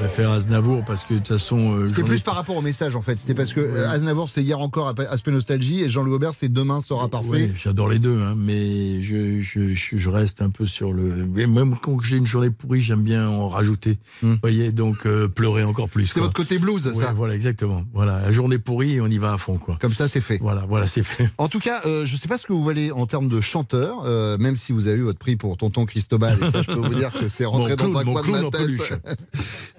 [0.00, 1.74] préfère Aznavour parce que de toute façon.
[1.74, 3.20] euh, C'était plus par rapport au message en fait.
[3.20, 6.80] C'était parce que euh, Aznavour c'est hier encore aspect nostalgie et Jean-Louis Aubert c'est demain
[6.80, 7.28] sera parfait.
[7.28, 11.26] Ouais, J'adore les deux, hein, mais je, je, je, je reste un peu sur le.
[11.26, 13.98] Même quand j'ai une journée pourrie, j'aime bien en rajouter.
[14.22, 16.04] Vous voyez, donc euh, pleurer encore plus.
[16.04, 16.12] Hmm.
[16.14, 17.12] C'est votre côté blues, Ouais, ça.
[17.12, 17.84] Voilà, exactement.
[17.92, 19.76] Voilà, la journée pourrie, on y va à fond, quoi.
[19.80, 20.38] Comme ça, c'est fait.
[20.40, 21.28] Voilà, voilà, c'est fait.
[21.36, 23.40] En tout cas, euh, je ne sais pas ce que vous valez en termes de
[23.42, 24.04] chanteur,
[24.38, 26.94] même si vous avez eu votre prix pour Tonton Cristobal, et ça, je peux vous
[26.94, 29.02] dire que c'est rentré Mon dans clown, un coin de ma tête.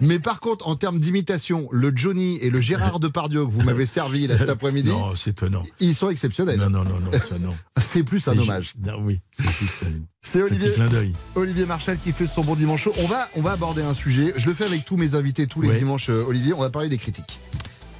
[0.12, 3.86] Mais par contre, en termes d'imitation, le Johnny et le Gérard Depardieu que vous m'avez
[3.86, 5.62] servi là cet après-midi, Non, c'est étonnant.
[5.80, 6.58] ils sont exceptionnels.
[6.58, 7.54] Non, non, non, non, ça non.
[7.80, 8.74] C'est plus un hommage.
[8.78, 11.12] Non, oui, c'est juste un C'est petit Olivier, clin d'œil.
[11.34, 12.92] Olivier Marchal qui fait son bon dimanche chaud.
[12.98, 14.34] On va, on va aborder un sujet.
[14.36, 16.52] Je le fais avec tous mes invités tous les dimanches, euh, Olivier.
[16.52, 17.40] On va parler des critiques.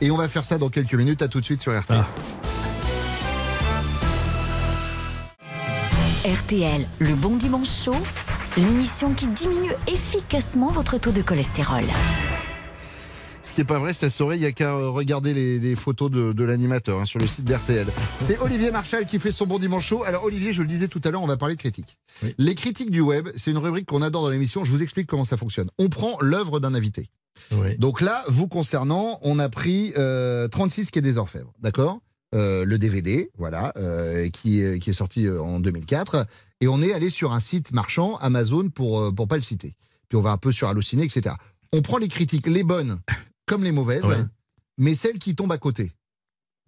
[0.02, 1.22] Et on va faire ça dans quelques minutes.
[1.22, 1.92] À tout de suite sur RT.
[1.92, 2.06] Ah.
[6.26, 7.96] RTL, le bon dimanche chaud,
[8.56, 11.84] l'émission qui diminue efficacement votre taux de cholestérol.
[13.44, 16.10] Ce qui n'est pas vrai, ça saurait, il n'y a qu'à regarder les, les photos
[16.10, 17.86] de, de l'animateur hein, sur le site d'RTL.
[18.18, 20.04] C'est Olivier Marchal qui fait son bon dimanche chaud.
[20.04, 21.98] Alors Olivier, je le disais tout à l'heure, on va parler de critiques.
[22.38, 24.64] Les critiques du web, c'est une rubrique qu'on adore dans l'émission.
[24.64, 25.68] Je vous explique comment ça fonctionne.
[25.78, 27.08] On prend l'œuvre d'un invité.
[27.78, 31.98] Donc là, vous concernant, on a pris euh, 36 Quai des Orfèvres, d'accord?
[32.34, 36.26] Euh, Le DVD, voilà, euh, qui, est- qui est sorti euh, en 2004.
[36.62, 39.74] Et on est allé sur un site marchand, Amazon, pour euh, pour pas le citer.
[40.08, 41.34] Puis on va un peu sur Allociné, etc.
[41.72, 43.00] On prend les critiques, les bonnes
[43.46, 44.16] comme les mauvaises, Ouais.
[44.78, 45.90] mais celles qui tombent à côté.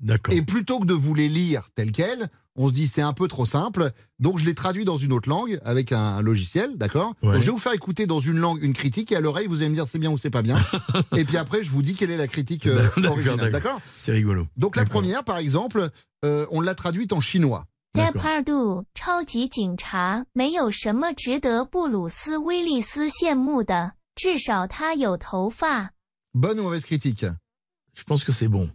[0.01, 0.35] D'accord.
[0.35, 3.29] Et plutôt que de vous les lire telles quelles, on se dit c'est un peu
[3.29, 7.15] trop simple, donc je les traduis dans une autre langue avec un, un logiciel, d'accord?
[7.23, 7.33] Ouais.
[7.35, 9.59] Donc je vais vous faire écouter dans une langue une critique et à l'oreille vous
[9.61, 10.59] allez me dire c'est bien ou c'est pas bien.
[11.17, 14.47] et puis après je vous dis quelle est la critique euh, originale, d'accord C'est rigolo.
[14.57, 15.89] Donc la première par exemple,
[16.25, 17.67] euh, on l'a traduite en chinois.
[17.94, 25.92] 在帕杜，超级警察没有什么值得布鲁斯·威利斯羡慕的，至少他有头发。
[26.34, 27.26] Bonne ou mauvaise critique
[27.96, 28.70] Je pense que c'est bon.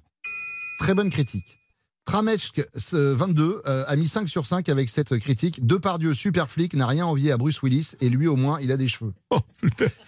[0.81, 1.57] Très bonne critique.
[2.05, 2.59] Tramechk
[2.93, 5.65] euh, 22 euh, a mis 5 sur 5 avec cette critique.
[5.67, 8.77] Depardieu, super flic, n'a rien envié à Bruce Willis et lui au moins il a
[8.77, 9.15] des cheveux.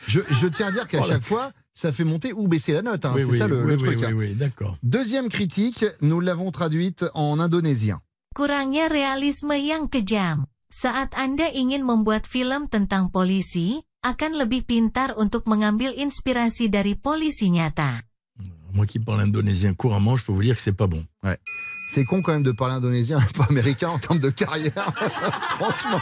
[0.07, 2.73] je, je tiens à dire qu'à Oh, la- chaque fois, ça fait monter ou baisser
[2.75, 3.05] la note.
[3.07, 3.13] hein.
[3.15, 3.99] Oui, c'est oui, ça le, oui, le oui, truc.
[4.01, 4.13] oui, hein.
[4.15, 4.77] oui, d'accord.
[4.83, 8.01] Deuxième critique, nous l'avons traduite en indonésien.
[8.32, 10.48] Kurangnya realisme yang kejam.
[10.72, 17.52] Saat Anda ingin membuat film tentang polisi, akan lebih pintar untuk mengambil inspirasi dari polisi
[17.52, 18.08] nyata.
[18.72, 21.04] Moi qui parle indonésien couramment, je peux vous dire que c'est pas bon.
[21.28, 21.36] Ouais.
[21.92, 24.72] C'est con quand même de parler indonésien, pas américain en termes de carrière.
[25.60, 26.00] Franchement,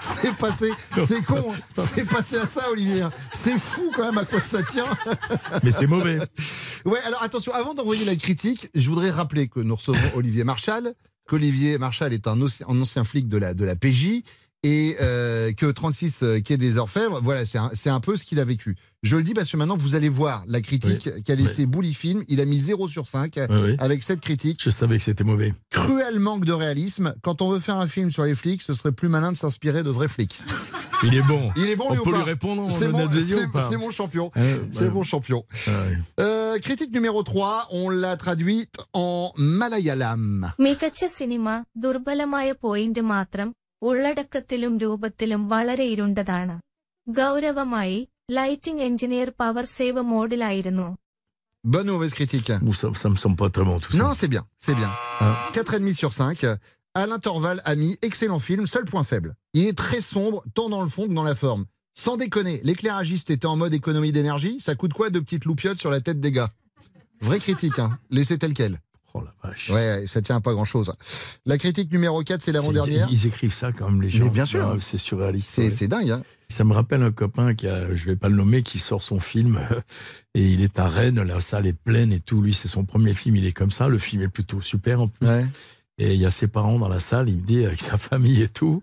[0.00, 0.72] c'est passé,
[1.06, 3.06] c'est con, c'est passé à ça, Olivier.
[3.32, 4.90] C'est fou quand même à quoi ça tient.
[5.62, 6.18] Mais c'est mauvais.
[6.84, 10.92] Ouais, alors attention, avant d'envoyer la critique, je voudrais rappeler que nous recevons Olivier Marchal,
[11.28, 14.22] qu'Olivier Marchal est un, ancien- un ancien flic de la, de la PJ
[14.64, 18.44] et euh, que 36 euh, Quai des Orfèvres, voilà, c'est un, peu ce qu'il a
[18.44, 18.76] vécu.
[19.02, 22.22] Je le dis parce que maintenant vous allez voir la critique qu'a laissé Bouli Film.
[22.28, 23.74] Il a mis 0 sur 5 oui.
[23.80, 24.60] avec cette critique.
[24.62, 25.52] Je savais que c'était mauvais.
[25.70, 27.14] Cruel manque de réalisme.
[27.22, 29.82] Quand on veut faire un film sur les flics, ce serait plus malin de s'inspirer
[29.82, 30.42] de vrais flics.
[31.03, 31.41] Il est bon.
[31.55, 33.23] Il est bon On lui ou peut pas lui répondre, C'est on mon, a des
[33.31, 34.25] yeux c'est- ou pas c'est mon champion.
[34.35, 34.43] Euh,
[34.77, 34.89] c'est ouais.
[34.89, 35.39] mon champion.
[35.67, 35.97] Ah ouais.
[36.25, 39.11] Euh, critique numéro 3, on l'a traduite en
[39.61, 40.23] malayalam.
[40.65, 41.47] മികച്ച സിനിമ
[41.85, 43.49] ദുർബലമായ point മാത്രം
[43.81, 46.55] ഉള്ളടക്കത്തിലും രൂപത്തിലും വളരെ ഇരുണ്ടതാണ്
[47.07, 47.99] ഗൗരവമായി
[48.37, 50.87] lighting engineer power save മോഡിലായിരുന്നു
[51.63, 53.97] Bonne ou mauvaise critique Bon, ça, ça me semble pas très bon tout ça.
[54.01, 54.91] Non, c'est bien, c'est bien.
[55.23, 56.43] Hein 4,5 sur 5.
[56.94, 59.34] Alain Torval a mis excellent film, seul point faible.
[59.54, 61.64] Il est très sombre, tant dans le fond que dans la forme.
[61.94, 64.58] Sans déconner, l'éclairagiste était en mode économie d'énergie.
[64.60, 66.50] Ça coûte quoi de petites loupiottes sur la tête des gars?
[67.22, 67.98] Vraie critique, hein.
[68.10, 68.78] Laissez tel quel.
[69.14, 69.70] Oh la vache.
[69.70, 70.92] Ouais, ça tient à pas grand chose.
[71.46, 73.08] La critique numéro 4, c'est l'avant-dernière.
[73.10, 74.24] Ils, ils écrivent ça quand même, les gens.
[74.24, 74.66] Mais bien sûr.
[74.66, 75.50] Ah, c'est surréaliste.
[75.50, 75.88] C'est ouais.
[75.88, 76.22] dingue, hein.
[76.48, 79.20] Ça me rappelle un copain qui a, je vais pas le nommer, qui sort son
[79.20, 79.60] film
[80.34, 82.42] et il est à Rennes, la salle est pleine et tout.
[82.42, 83.88] Lui, c'est son premier film, il est comme ça.
[83.88, 85.26] Le film est plutôt super en plus.
[85.26, 85.46] Ouais.
[85.98, 88.42] Et il y a ses parents dans la salle, il me dit avec sa famille
[88.42, 88.82] et tout.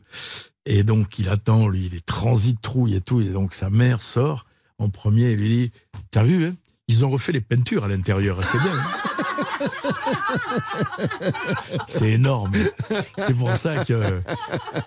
[0.66, 3.22] Et donc il attend, lui, il est transit trouille et tout.
[3.22, 4.46] Et donc sa mère sort
[4.78, 5.72] en premier et lui dit
[6.12, 6.56] T'as vu, hein
[6.88, 8.74] ils ont refait les peintures à l'intérieur, c'est bien.
[8.74, 9.60] hein
[11.88, 12.52] c'est énorme.
[13.18, 14.22] C'est pour ça que.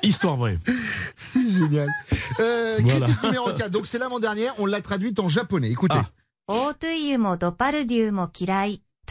[0.03, 0.59] Histoire vraie.
[1.15, 1.89] C'est génial.
[2.41, 3.01] Euh, Voilà.
[3.01, 5.71] Critique numéro 4, donc c'est l'avant-dernière, on l'a traduite en japonais.
[5.71, 5.95] Écoutez.
[5.95, 6.11] 大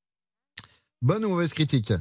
[1.02, 1.94] Bonne ou mauvaise critique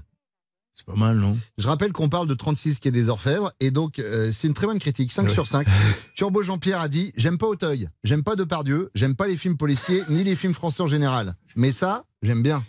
[0.77, 3.99] C'est pas mal, non Je rappelle qu'on parle de 36 quai des Orfèvres et donc
[4.01, 5.33] euh, c'est une très bonne critique, 5 Ouais.
[5.33, 5.67] sur 5.
[6.17, 10.03] Turbo Jean-Pierre a dit J'aime pas Auteuil, j'aime pas Depardieu, j'aime pas les films policiers
[10.09, 11.35] ni les films français en général.
[11.55, 12.65] Mais ça, j'aime bien.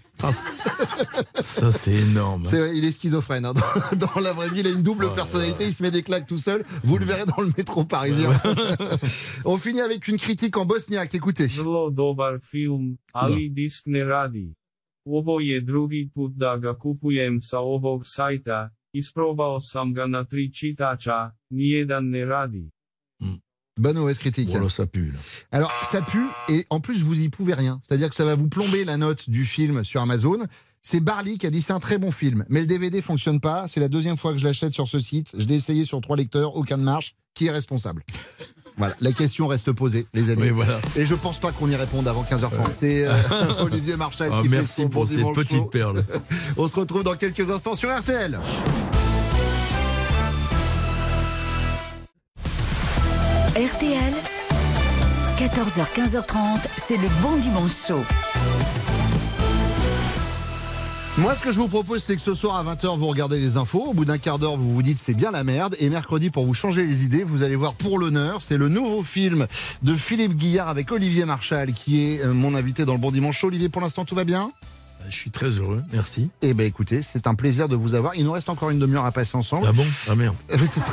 [1.43, 2.45] Ça, c'est énorme.
[2.45, 3.45] C'est vrai, il est schizophrène.
[3.47, 3.55] hein.
[3.55, 6.03] Dans, dans la vraie vie, il a une double Oh personnalité, il se met des
[6.03, 6.64] claques tout seul.
[6.85, 8.33] Vous le verrez dans le métro parisien.
[9.45, 11.14] On finit avec une critique en bosniaque.
[11.14, 11.47] Écoutez.
[11.47, 14.53] Vrlo dobar film, ali disk ne radi.
[15.07, 20.51] Ovo je drugi put da ga kupujem sa ovog sajta, isprobao sam ga na tri
[20.53, 22.68] čitača, nijedan ne radi.
[23.79, 25.12] Bonne mauvaise critique Voilà, ça pue.
[25.12, 25.18] Là.
[25.53, 27.81] Alors, ça pue, et en plus, vous y pouvez rien.
[27.87, 30.39] C'est-à-dire que ça va vous plomber la note du film sur Amazon.
[30.83, 33.66] C'est Barley qui a dit c'est un très bon film, mais le DVD fonctionne pas.
[33.68, 35.29] C'est la deuxième fois que je l'achète sur ce site.
[35.37, 37.14] Je l'ai essayé sur trois lecteurs, aucun ne marche.
[37.35, 38.03] Qui est responsable?
[38.77, 40.43] Voilà, la question reste posée, les amis.
[40.43, 40.81] Oui, voilà.
[40.97, 42.71] Et je pense pas qu'on y réponde avant 15h30.
[42.73, 43.14] C'est euh,
[43.61, 46.03] Olivier Marchal Ah, qui merci fait son pour bon cette petite perle.
[46.57, 48.41] On se retrouve dans quelques instants sur RTL.
[53.57, 54.14] RTL,
[55.36, 58.05] 14h, 15h30, c'est le bon dimanche chaud.
[61.18, 63.57] Moi, ce que je vous propose, c'est que ce soir à 20h, vous regardez les
[63.57, 63.86] infos.
[63.88, 65.74] Au bout d'un quart d'heure, vous vous dites c'est bien la merde.
[65.80, 68.40] Et mercredi, pour vous changer les idées, vous allez voir Pour l'honneur.
[68.40, 69.48] C'est le nouveau film
[69.82, 73.42] de Philippe Guillard avec Olivier Marchal, qui est euh, mon invité dans le Bon Dimanche.
[73.42, 74.53] Olivier, pour l'instant, tout va bien?
[75.09, 76.30] Je suis très heureux, merci.
[76.42, 78.14] Eh ben, écoutez, c'est un plaisir de vous avoir.
[78.14, 79.66] Il nous reste encore une demi-heure à passer ensemble.
[79.68, 79.86] Ah bon?
[80.09, 80.36] Ah merde.
[80.51, 80.92] C'est ça.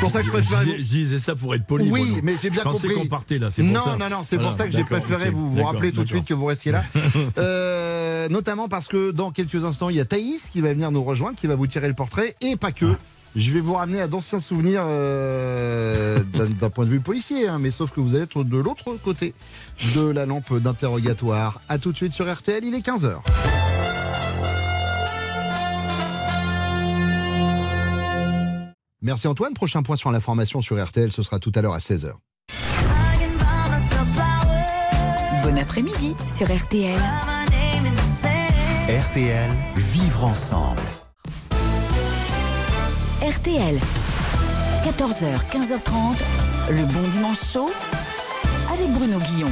[0.00, 0.62] pour ça que je préfère.
[0.62, 1.90] Je, je disais ça pour être poli.
[1.90, 2.94] Oui, moi, mais j'ai bien je compris.
[2.94, 3.96] qu'on partait là, c'est pour non, ça.
[3.96, 6.24] Non, non, c'est Voilà, pour ça que j'ai préféré vous, vous rappeler tout de suite
[6.26, 6.82] que vous restiez là.
[7.38, 11.02] Euh, notamment parce que dans quelques instants, il y a Thaïs qui va venir nous
[11.04, 12.86] rejoindre, qui va vous tirer le portrait, et pas que.
[13.38, 16.24] Je vais vous ramener à d'anciens souvenirs euh,
[16.60, 19.32] d'un point de vue policier, hein, mais sauf que vous allez être de l'autre côté
[19.94, 21.60] de la lampe d'interrogatoire.
[21.68, 23.18] A tout de suite sur RTL, il est 15h.
[29.02, 29.54] Merci Antoine.
[29.54, 32.14] Prochain point sur l'information sur RTL, ce sera tout à l'heure à 16h.
[35.44, 37.00] Bon après-midi sur RTL.
[38.88, 40.82] RTL, vivre ensemble.
[43.20, 43.74] RTL,
[44.84, 47.68] 14h, 15h30, le bon dimanche chaud
[48.72, 49.50] avec Bruno Guillon.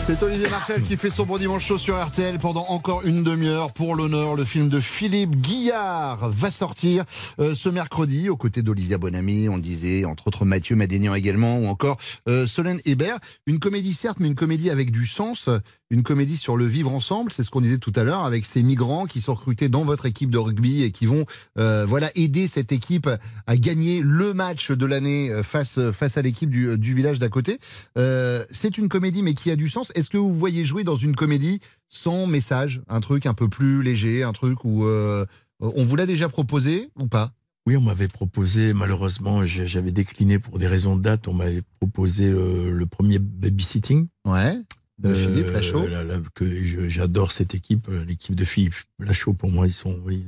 [0.00, 3.72] C'est Olivier Marchal qui fait son bon dimanche chaud sur RTL pendant encore une demi-heure.
[3.72, 7.04] Pour l'honneur, le film de Philippe Guillard va sortir
[7.40, 11.66] euh, ce mercredi aux côtés d'Olivia Bonamy, on disait, entre autres Mathieu Madénian également, ou
[11.66, 11.98] encore
[12.28, 13.18] euh, Solène Hébert.
[13.46, 15.48] Une comédie certes, mais une comédie avec du sens,
[15.90, 18.62] une comédie sur le vivre ensemble, c'est ce qu'on disait tout à l'heure, avec ces
[18.62, 21.26] migrants qui sont recrutés dans votre équipe de rugby et qui vont
[21.58, 23.08] euh, voilà aider cette équipe
[23.46, 27.28] à gagner le match de l'année euh, face, face à l'équipe du, du village d'à
[27.28, 27.58] côté.
[27.98, 29.92] Euh, c'est une comédie mais qui a du sens.
[29.94, 33.82] Est-ce que vous voyez jouer dans une comédie sans message, un truc un peu plus
[33.82, 35.26] léger, un truc où euh,
[35.58, 37.32] on vous l'a déjà proposé ou pas?
[37.66, 42.24] Oui, on m'avait proposé, malheureusement, j'avais décliné pour des raisons de date, on m'avait proposé
[42.24, 44.06] euh, le premier babysitting.
[44.24, 44.58] Ouais.
[45.02, 45.86] De Philippe Lachaud.
[46.34, 49.32] que j'adore cette équipe, euh, l'équipe de Philippe Lachaud.
[49.32, 49.98] Pour moi, ils sont.
[50.04, 50.24] oui.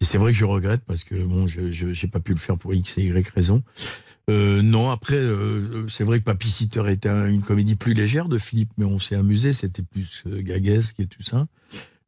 [0.00, 2.56] Et c'est vrai que je regrette parce que bon, je j'ai pas pu le faire
[2.56, 3.62] pour X et Y raison.
[4.28, 8.28] Euh, non, après, euh, c'est vrai que Papy Sitter était un- une comédie plus légère
[8.28, 9.52] de Philippe, mais on s'est amusé.
[9.52, 11.46] C'était plus euh, gaguesque et tout ça.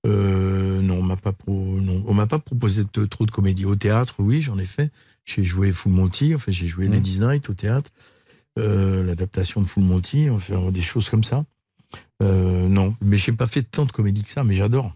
[0.06, 3.66] Euh, non, on m'a pas pro, non, on m'a pas proposé de- trop de comédies
[3.66, 4.16] au théâtre.
[4.18, 4.90] Oui, j'en ai fait.
[5.24, 6.34] J'ai joué Full Monty.
[6.34, 7.90] Enfin, j'ai joué Ladies Night au théâtre.
[8.58, 10.30] Euh, L'adaptation de Full Monty.
[10.30, 11.44] Enfin, des choses comme ça.
[12.22, 14.94] Euh, non, mais j'ai pas fait tant de comédies que ça, mais j'adore.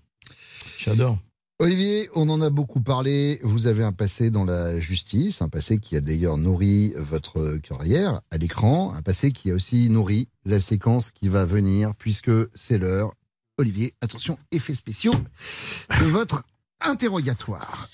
[0.78, 1.18] J'adore.
[1.58, 3.38] Olivier, on en a beaucoup parlé.
[3.44, 8.20] Vous avez un passé dans la justice, un passé qui a d'ailleurs nourri votre carrière
[8.32, 12.78] à l'écran, un passé qui a aussi nourri la séquence qui va venir, puisque c'est
[12.78, 13.12] l'heure.
[13.58, 15.14] Olivier, attention, effets spéciaux
[16.00, 16.42] de votre
[16.80, 17.88] interrogatoire.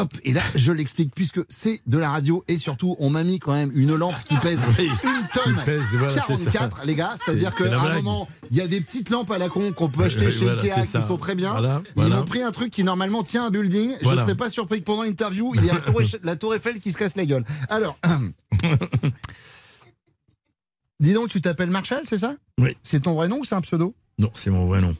[0.00, 3.38] Hop, et là, je l'explique, puisque c'est de la radio, et surtout, on m'a mis
[3.38, 6.26] quand même une lampe qui pèse Oui, une tonne pèse, voilà, c'est ça.
[6.50, 7.14] 44, les gars.
[7.22, 9.72] C'est-à-dire C'est- c'est qu'à un moment, il y a des petites lampes à la con
[9.72, 11.02] qu'on peut acheter Oui, chez voilà, Ikea qui ça.
[11.02, 11.52] sont très bien.
[11.52, 13.94] Voilà, Ils m'ont pris un truc qui normalement tient un building.
[13.98, 14.22] Je Voilà.
[14.22, 16.98] serais pas surpris que pendant l'interview, il y tour Eiffel- la tour Eiffel qui se
[16.98, 17.44] casse la gueule.
[17.68, 17.98] Alors,
[21.00, 22.34] dis donc, tu t'appelles Marshall, c'est ça?
[22.58, 22.76] Oui.
[22.82, 23.94] C'est ton vrai nom ou c'est un pseudo?
[24.18, 24.94] Non, c'est mon vrai nom.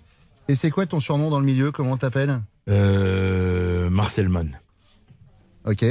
[0.48, 1.72] Et c'est quoi ton surnom dans le milieu?
[1.72, 2.40] Comment t'appelles?
[2.68, 4.58] Euh, Marcel Mann.
[5.70, 5.84] Ok.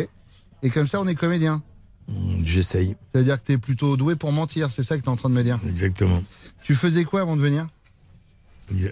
[0.61, 1.61] Et comme ça, on est comédien.
[2.09, 2.95] Mm, J'essaye.
[3.13, 5.29] Ça veut dire que t'es plutôt doué pour mentir, c'est ça que t'es en train
[5.29, 6.21] de me dire Exactement.
[6.63, 7.67] Tu faisais quoi avant de venir?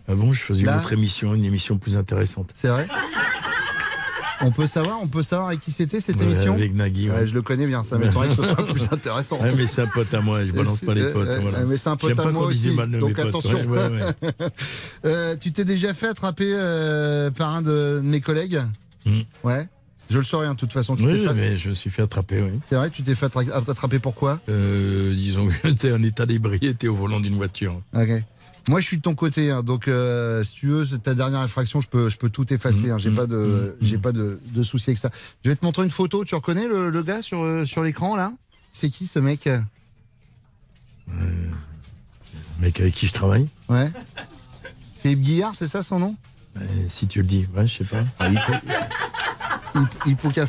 [0.08, 2.50] Avant, je faisais Là une autre émission, une émission plus intéressante.
[2.56, 2.88] C'est vrai?
[4.42, 6.54] On peut savoir, on peut savoir avec qui c'était cette Ouais, émission?
[6.54, 7.16] avec Nagui, ouais.
[7.16, 9.42] Ouais, je le connais bien, ça m'étonnerait que ce soit plus intéressant.
[9.42, 11.28] Ouais, mais c'est un pote à moi, je balance pas les potes.
[11.28, 11.58] Euh, voilà.
[11.60, 13.28] euh, Mais c'est un pote à pas moi aussi, mal de donc mes potes.
[13.28, 13.60] attention.
[15.06, 18.62] Euh, tu t'es déjà fait attraper euh, par un de mes collègues?
[19.44, 19.68] Ouais.
[20.10, 20.96] Je le saurais, hein, de toute façon.
[20.96, 21.04] Tu.
[21.06, 22.60] Oui, fait- mais je me suis fait attraper, oui.
[22.70, 26.88] C'est vrai, tu t'es fait attra- attraper pourquoi Euh, disons que t'es en état d'ébriété
[26.88, 27.82] au volant d'une voiture.
[27.94, 28.10] Ok.
[28.70, 31.40] Moi, je suis de ton côté, hein, donc euh, si tu veux, c'est ta dernière
[31.40, 32.90] infraction, je peux, je peux tout effacer.
[32.92, 35.10] hein, j'ai pas de, j'ai pas de, de souci avec ça.
[35.46, 36.26] Je vais te montrer une photo.
[36.26, 38.34] Tu reconnais le, le gars sur, euh, sur l'écran là?
[38.74, 39.48] C'est qui ce mec?
[41.08, 41.24] Le
[42.60, 43.48] mec avec qui je travaille?
[43.70, 43.90] Ouais.
[45.02, 46.16] Philippe Guillard, c'est ça son nom?
[46.58, 48.04] Euh, Si tu le dis, ouais, je sais pas.
[48.20, 48.36] Ah, il,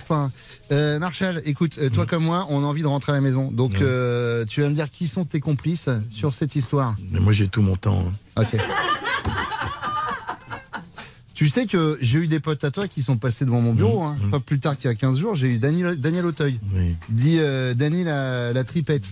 [0.06, 0.16] pas.
[0.16, 0.32] hein.
[0.70, 3.50] Euh, Marshall, écoute, euh, toi comme moi, on a envie de rentrer à la maison.
[3.50, 7.32] Donc, euh, tu vas me dire qui sont tes complices sur cette histoire Mais moi,
[7.32, 8.04] j'ai tout mon temps.
[8.36, 8.42] hein.
[8.42, 8.60] Ok.
[11.34, 14.02] Tu sais que j'ai eu des potes à toi qui sont passés devant mon bureau,
[14.02, 14.16] hein.
[14.28, 16.58] pas plus tard qu'il y a 15 jours, j'ai eu Daniel, Daniel Auteuil.
[17.10, 19.04] Dit euh, Dany la, la tripette.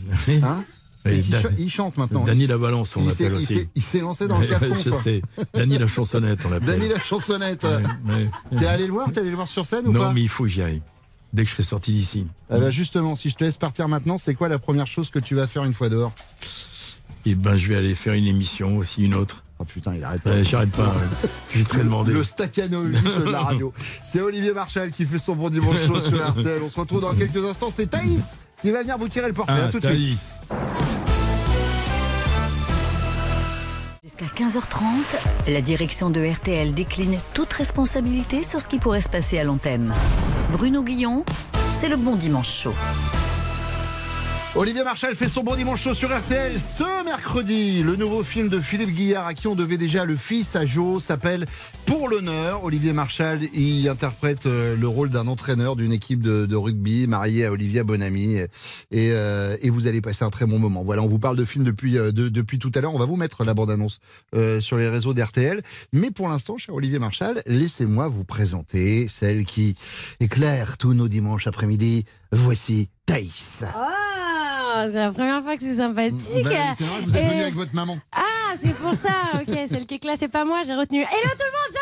[0.43, 0.67] Hein Oui,
[1.13, 2.25] il, Dan- cha- il chante maintenant.
[2.25, 3.47] Dany Il- la balance, on l'appelle il aussi.
[3.55, 5.03] s'est- Il s'est lancé dans le Ouais, ouais, Je ça.
[5.03, 5.23] sais.
[5.55, 6.79] Dany la chansonnette, on l'appelle.
[6.79, 7.65] Dany la chansonnette.
[7.65, 8.59] Ouais.
[8.59, 10.29] T'es allé le voir T'es allé le voir sur scène ou Non, pas mais il
[10.29, 10.83] faut que j'y aille.
[11.33, 12.27] Dès que je serai sorti d'ici.
[12.51, 15.19] Ah bah justement, si je te laisse partir maintenant, c'est quoi la première chose que
[15.19, 16.13] tu vas faire une fois dehors?
[17.27, 19.43] Et ben, je vais aller faire une émission aussi, une autre.
[19.59, 20.31] Oh putain, il arrête pas.
[20.31, 20.93] Ouais, J'arrête pas.
[21.55, 22.13] J'ai très demandé.
[22.13, 23.73] Le staccanoviste de la radio.
[24.05, 26.63] C'est Olivier Marchal qui fait son bon dimanche chaud sur RTL.
[26.63, 27.71] On se retrouve dans quelques instants.
[27.71, 29.63] C'est Thaïs qui va venir vous tirer le portrait.
[29.65, 30.39] Ah, tout de suite.
[34.05, 34.83] Jusqu'à 15h30,
[35.49, 39.93] la direction de RTL décline toute responsabilité sur ce qui pourrait se passer à l'antenne.
[40.53, 41.25] Bruno Guillon,
[41.75, 42.75] c'est le bon dimanche chaud.
[44.57, 47.83] Olivier Marchal fait son bon dimanche chaud sur RTL ce mercredi.
[47.83, 50.99] Le nouveau film de Philippe Guillard, à qui on devait déjà le fils à Jo,
[50.99, 51.45] s'appelle
[51.85, 52.65] Pour l'honneur.
[52.65, 57.53] Olivier Marchal y interprète euh, le rôle d'un entraîneur d'une équipe de, rugby marié à
[57.53, 58.37] Olivia Bonamy.
[58.37, 58.49] Et,
[59.13, 60.83] euh, et vous allez passer un très bon moment.
[60.85, 62.95] Voilà, on vous parle de film depuis, euh, de- depuis tout à l'heure.
[62.95, 63.99] On va vous mettre la bande-annonce
[64.35, 65.61] euh, sur les réseaux d'RTL.
[65.93, 69.75] Mais pour l'instant, cher Olivier Marchal, laissez-moi vous présenter celle qui
[70.19, 72.07] éclaire tous nos dimanches après-midi.
[72.33, 73.63] Voici Thaïs.
[73.75, 73.91] Ah,
[74.91, 76.45] c'est la première fois que c'est sympathique.
[76.45, 77.97] Ben, c'est vrai, vous êtes Et- venu avec votre maman.
[78.13, 79.11] Ah, c'est pour ça.
[79.35, 81.01] Ok, celle qui est classe, c'est pas moi, j'ai retenu.
[81.01, 81.81] Hello tout le monde, ça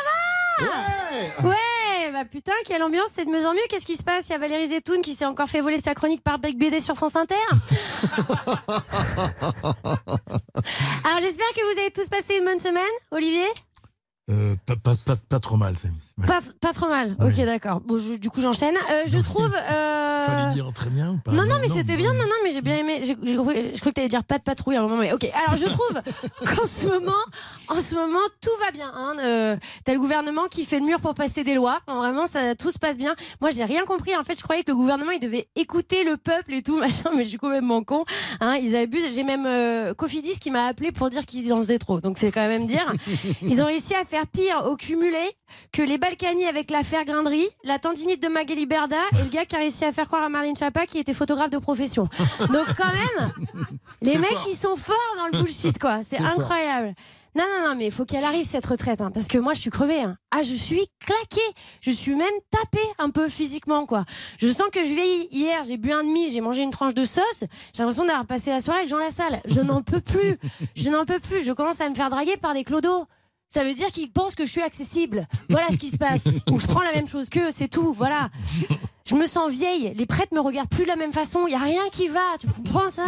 [1.42, 1.48] va?
[1.48, 1.54] Ouais
[2.12, 3.60] bah putain, quelle ambiance, c'est de mieux en mieux.
[3.68, 4.28] Qu'est-ce qui se passe?
[4.28, 6.78] Il y a Valérie Zetoun qui s'est encore fait voler sa chronique par Bec BD
[6.78, 7.34] sur France Inter.
[11.04, 13.46] Alors j'espère que vous avez tous passé une bonne semaine, Olivier
[14.30, 15.74] Euh, pas, pas, pas, pas trop mal.
[16.26, 17.14] pas, pas trop mal.
[17.20, 17.80] Ok, d'accord.
[17.82, 18.74] Bon, je- du coup, j'enchaîne.
[18.90, 19.54] Euh, je trouve.
[19.54, 21.30] euh, Fallait dire très bien ou pas?
[21.32, 22.14] Non, non, mais c'était bien.
[22.14, 23.02] Non, non, mais j'ai bien aimé.
[23.04, 24.96] J'ai j'ai compris- je crois que t'allais dire pas de patrouille à un moment.
[24.96, 25.30] Mais ok.
[25.46, 26.00] Alors, je trouve
[26.58, 27.12] qu'en ce moment,
[27.68, 28.90] en ce moment, tout va bien.
[28.96, 29.16] Hein.
[29.20, 31.80] Euh, T'as le gouvernement qui fait le mur pour passer des lois.
[31.86, 33.14] Enfin, vraiment, ça, tout se passe bien.
[33.42, 34.16] Moi, j'ai rien compris.
[34.16, 37.10] En fait, je croyais que le gouvernement, il devait écouter le peuple et tout, machin.
[37.14, 38.06] Mais je suis complètement con.
[38.40, 38.56] Hein.
[38.56, 39.14] Ils abusent.
[39.14, 42.00] J'ai même Cofidis qui m'a appelé pour dire qu'ils en faisaient trop.
[42.00, 42.90] Donc, c'est quand même dire.
[43.42, 45.18] Ils ont réussi à faire pire au cumulé
[45.72, 49.56] que les Balkany avec l'affaire Grindry, la tendinite de Magali Berda et le gars qui
[49.56, 52.08] a réussi à faire croire à Marlène Chapa qui était photographe de profession.
[52.40, 53.32] Donc quand même,
[54.02, 54.46] les mecs fort.
[54.50, 56.02] ils sont forts dans le bullshit quoi.
[56.08, 56.26] C'est fort.
[56.26, 56.94] incroyable.
[57.36, 59.60] Non non non mais il faut qu'elle arrive cette retraite hein, parce que moi je
[59.60, 60.00] suis crevée.
[60.02, 60.16] hein.
[60.30, 64.04] Ah je suis claquée, je suis même tapée un peu physiquement quoi.
[64.38, 65.26] Je sens que je vieillis.
[65.32, 67.40] Hier j'ai bu un demi, j'ai mangé une tranche de sauce.
[67.74, 69.40] J'ai l'impression d'avoir passé la soirée avec Jean Lassalle.
[69.46, 70.38] Je n'en peux plus,
[70.76, 71.42] je n'en peux plus.
[71.44, 73.06] Je commence à me faire draguer par des clodos.
[73.54, 75.28] Ça veut dire qu'ils pensent que je suis accessible.
[75.48, 76.24] Voilà ce qui se passe.
[76.50, 77.92] Ou je prends la même chose qu'eux, c'est tout.
[77.92, 78.30] Voilà.
[79.06, 79.94] Je me sens vieille.
[79.94, 81.46] Les prêtres me regardent plus de la même façon.
[81.46, 82.36] Il y a rien qui va.
[82.40, 83.04] Tu comprends ça?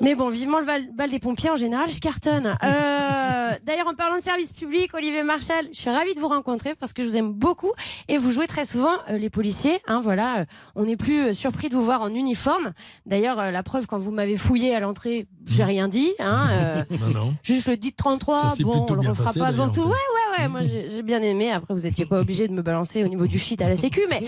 [0.00, 2.56] Mais bon, vivement le bal des pompiers en général, je cartonne.
[2.68, 3.28] Euh,
[3.64, 6.92] D'ailleurs, en parlant de service public, Olivier Marchal, je suis ravie de vous rencontrer parce
[6.92, 7.72] que je vous aime beaucoup
[8.08, 9.80] et vous jouez très souvent euh, les policiers.
[9.86, 10.44] Hein, voilà, euh,
[10.74, 12.72] on n'est plus euh, surpris de vous voir en uniforme.
[13.06, 16.12] D'ailleurs, la preuve quand vous m'avez fouillé à l'entrée, j'ai rien dit.
[16.18, 17.34] Hein, Non, non.
[17.42, 19.82] Juste le dit 33, Ça bon, on le refera passé, pas devant tout.
[19.82, 21.50] Ouais, ouais, ouais, moi j'ai bien aimé.
[21.50, 24.02] Après, vous étiez pas obligé de me balancer au niveau du shit à la sécu,
[24.10, 24.22] mais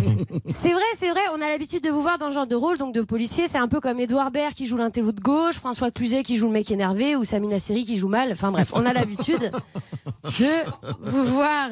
[0.48, 2.78] c'est vrai, c'est vrai, on a l'habitude de vous voir dans ce genre de rôle,
[2.78, 3.48] donc de policier.
[3.48, 6.46] C'est un peu comme Edouard Baird qui joue l'intello de gauche, François Cluzet qui joue
[6.46, 8.32] le mec énervé, ou Samina Seri qui joue mal.
[8.32, 9.50] Enfin bref, on a l'habitude
[10.38, 11.68] de vous voir.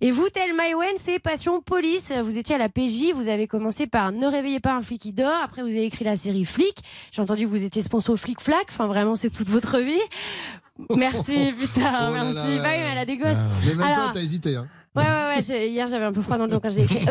[0.00, 2.12] Et vous, Tel Maïwen, c'est Passion Police.
[2.22, 5.12] Vous étiez à la PJ, vous avez commencé par Ne réveillez pas un flic qui
[5.12, 5.40] dort.
[5.42, 6.76] Après, vous avez écrit la série Flic.
[7.12, 8.66] J'ai entendu que vous étiez sponsor Flic Flac.
[8.68, 9.98] Enfin, vraiment, c'est toute votre vie.
[10.96, 12.56] Merci, putain, Oh là merci.
[12.56, 12.62] là.
[12.62, 13.36] Bah oui, mais elle a des gosses.
[13.64, 14.56] Mais même Alors, toi, t'as hésité.
[14.56, 14.66] Hein.
[14.96, 15.68] Ouais, ouais, ouais.
[15.70, 17.04] Hier, j'avais un peu froid dans le dos quand j'ai écrit.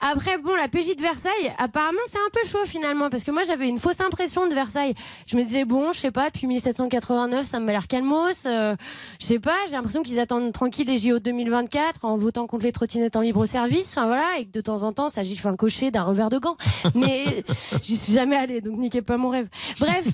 [0.00, 3.42] Après, bon, la PJ de Versailles, apparemment, c'est un peu chaud finalement, parce que moi,
[3.44, 4.94] j'avais une fausse impression de Versailles.
[5.26, 8.44] Je me disais, bon, je sais pas, depuis 1789, ça m'a l'air calmos.
[8.44, 8.76] euh,
[9.18, 12.72] je sais pas, j'ai l'impression qu'ils attendent tranquille les JO 2024 en votant contre les
[12.72, 13.96] trottinettes en libre service.
[13.96, 16.38] Enfin, voilà, et que de temps en temps, ça gifle un cocher d'un revers de
[16.38, 16.56] gant.
[16.94, 17.44] Mais
[17.82, 19.48] j'y suis jamais allée, donc niquez pas mon rêve.
[19.80, 20.06] Bref.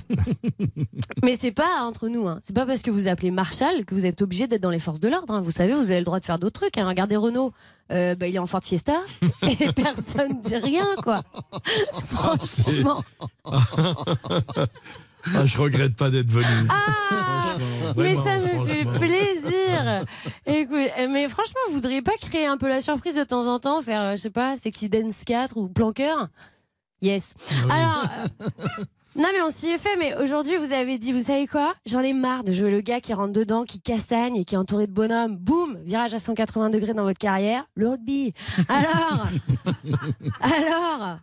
[1.24, 2.38] Mais c'est pas entre nous, hein.
[2.42, 5.00] C'est pas parce que vous appelez Marshall que vous êtes obligé d'être dans les forces
[5.00, 5.34] de l'ordre.
[5.34, 5.40] hein.
[5.40, 6.78] Vous savez, vous avez le droit de faire d'autres trucs.
[6.78, 6.86] Hein.
[6.88, 7.52] Regardez Renault,
[7.90, 9.00] euh, bah, il est en Ford Fiesta
[9.42, 11.22] et personne dit rien, quoi.
[12.06, 13.02] Franchement.
[15.34, 16.46] Ah, je regrette pas d'être venu.
[16.70, 17.56] Ah,
[17.96, 20.04] mais ça me fait plaisir.
[20.46, 23.58] Écoute, euh, mais franchement, vous voudriez pas créer un peu la surprise de temps en
[23.58, 26.28] temps, faire, euh, je sais pas, Sexy Dance 4 ou Planqueur?
[27.02, 27.34] Yes.
[27.68, 28.04] Alors,
[29.18, 31.74] non mais on s'y est fait, mais aujourd'hui vous avez dit, vous savez quoi?
[31.86, 34.58] J'en ai marre de jouer le gars qui rentre dedans, qui castagne et qui est
[34.58, 35.36] entouré de bonhommes.
[35.36, 38.32] Boum, virage à 180 degrés dans votre carrière, le rugby.
[38.68, 39.26] Alors,
[40.40, 41.18] alors?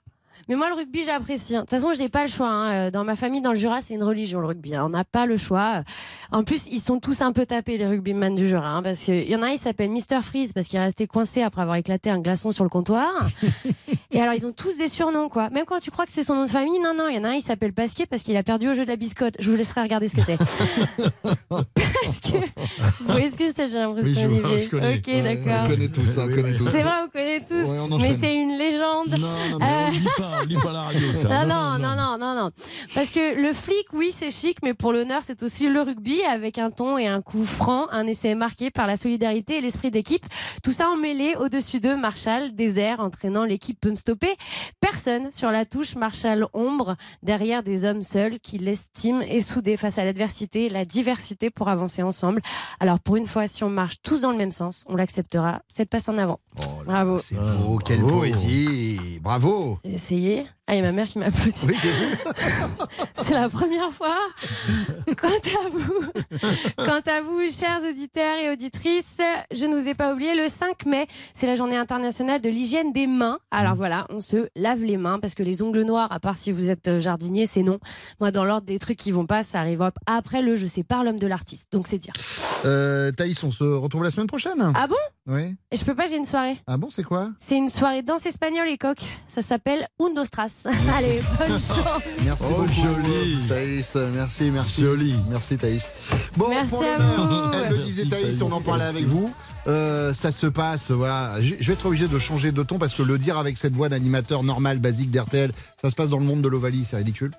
[0.47, 1.53] Mais moi, le rugby, j'apprécie.
[1.53, 2.47] De toute façon, j'ai pas le choix.
[2.49, 2.71] hein.
[2.87, 4.75] Euh, Dans ma famille, dans le Jura, c'est une religion, le rugby.
[4.75, 4.83] hein.
[4.85, 5.83] On n'a pas le choix.
[6.31, 8.69] En plus, ils sont tous un peu tapés, les rugbyman du Jura.
[8.69, 11.07] hein, parce qu'il y en a un, il s'appelle Mister Freeze, parce qu'il est resté
[11.07, 13.11] coincé après avoir éclaté un glaçon sur le comptoir.
[14.11, 15.49] Et alors, ils ont tous des surnoms, quoi.
[15.49, 17.23] Même quand tu crois que c'est son nom de famille, non, non, il y en
[17.23, 19.33] a un, il s'appelle Pasquier parce qu'il a perdu au jeu de la biscotte.
[19.39, 20.37] Je vous laisserai regarder ce que c'est.
[21.17, 22.37] parce que.
[22.37, 24.63] Vous voyez ce que c'est, j'ai l'impression, Oui, je vois, Olivier.
[24.63, 24.95] je connais.
[24.97, 25.63] Ok, d'accord.
[25.65, 26.69] on connaît tous, on connaît tous.
[26.69, 27.53] C'est vrai, on connaît tous.
[27.53, 29.09] Ouais, on mais c'est une légende.
[29.19, 29.59] non,
[29.91, 31.45] Lis pas, lis pas la radio, ça.
[31.45, 32.51] non, non, non, non, non, non.
[32.93, 36.57] Parce que le flic, oui, c'est chic, mais pour l'honneur, c'est aussi le rugby avec
[36.57, 40.25] un ton et un coup franc, un essai marqué par la solidarité et l'esprit d'équipe.
[40.63, 44.35] Tout ça emmêlé au-dessus d'eux, Marshall, désert, entraînant l'équipe peut me stopper.
[44.79, 49.97] Personne sur la touche, Marshall ombre, derrière des hommes seuls qui l'estiment et soudés face
[49.97, 52.41] à l'adversité, la diversité pour avancer ensemble.
[52.79, 55.61] Alors pour une fois, si on marche tous dans le même sens, on l'acceptera.
[55.67, 56.39] Cette passe en avant.
[56.85, 57.19] Bravo.
[57.35, 59.19] C'est beau, quelle poésie.
[59.21, 59.79] Bravo.
[59.83, 60.45] Essayez.
[60.67, 61.67] Ah, il y a ma mère qui m'applaudit.
[63.17, 64.17] C'est la première fois.
[65.17, 66.03] Quant à vous,
[66.77, 69.19] quant à vous, chers auditeurs et auditrices,
[69.51, 72.93] je ne vous ai pas oublié, le 5 mai, c'est la journée internationale de l'hygiène
[72.93, 73.39] des mains.
[73.49, 76.51] Alors voilà, on se lave les mains parce que les ongles noirs, à part si
[76.51, 77.79] vous êtes euh, jardinier, c'est non.
[78.19, 81.03] Moi, dans l'ordre des trucs qui vont pas, ça arrive après le je sais par
[81.03, 81.67] l'homme de l'artiste.
[81.71, 82.13] Donc c'est dire.
[82.65, 84.95] Euh, Thaïs, on se retrouve la semaine prochaine Ah bon?
[85.27, 85.55] Oui.
[85.71, 86.57] Et je peux pas, j'ai une soirée.
[86.67, 87.29] Ah bon, c'est quoi?
[87.39, 88.99] C'est une soirée danse espagnole et coq.
[89.27, 90.54] Ça s'appelle Undostras.
[90.95, 92.01] Allez, bonne chance.
[92.23, 92.73] Merci Oh, beaucoup.
[92.73, 93.47] joli.
[93.47, 94.81] Thaïs, merci, merci.
[94.81, 95.15] Joli.
[95.29, 95.91] Merci Thaïs.
[96.37, 97.51] Bon, Merci pour à vous.
[97.65, 99.33] Elle le disait Thaïs, on en parlait avec vous.
[99.67, 101.41] Euh, ça se passe, voilà.
[101.41, 103.73] Je je vais être obligé de changer de ton parce que le dire avec cette
[103.73, 105.51] voix d'animateur normal, basique d'RTL,
[105.81, 107.31] ça se passe dans le monde de l'Ovalie, c'est ridicule.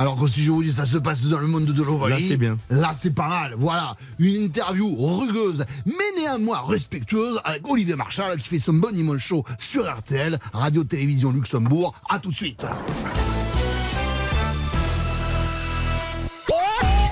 [0.00, 2.28] Alors que si je vous dis ça se passe dans le monde de l'Ovalie, Là,
[2.28, 2.56] c'est bien.
[2.70, 3.54] Là, c'est pas mal.
[3.58, 9.26] Voilà, une interview rugueuse, mais néanmoins respectueuse avec Olivier Marchal qui fait son bon dimanche
[9.26, 11.94] show sur RTL, Radio-Télévision Luxembourg.
[12.08, 12.64] À tout de suite.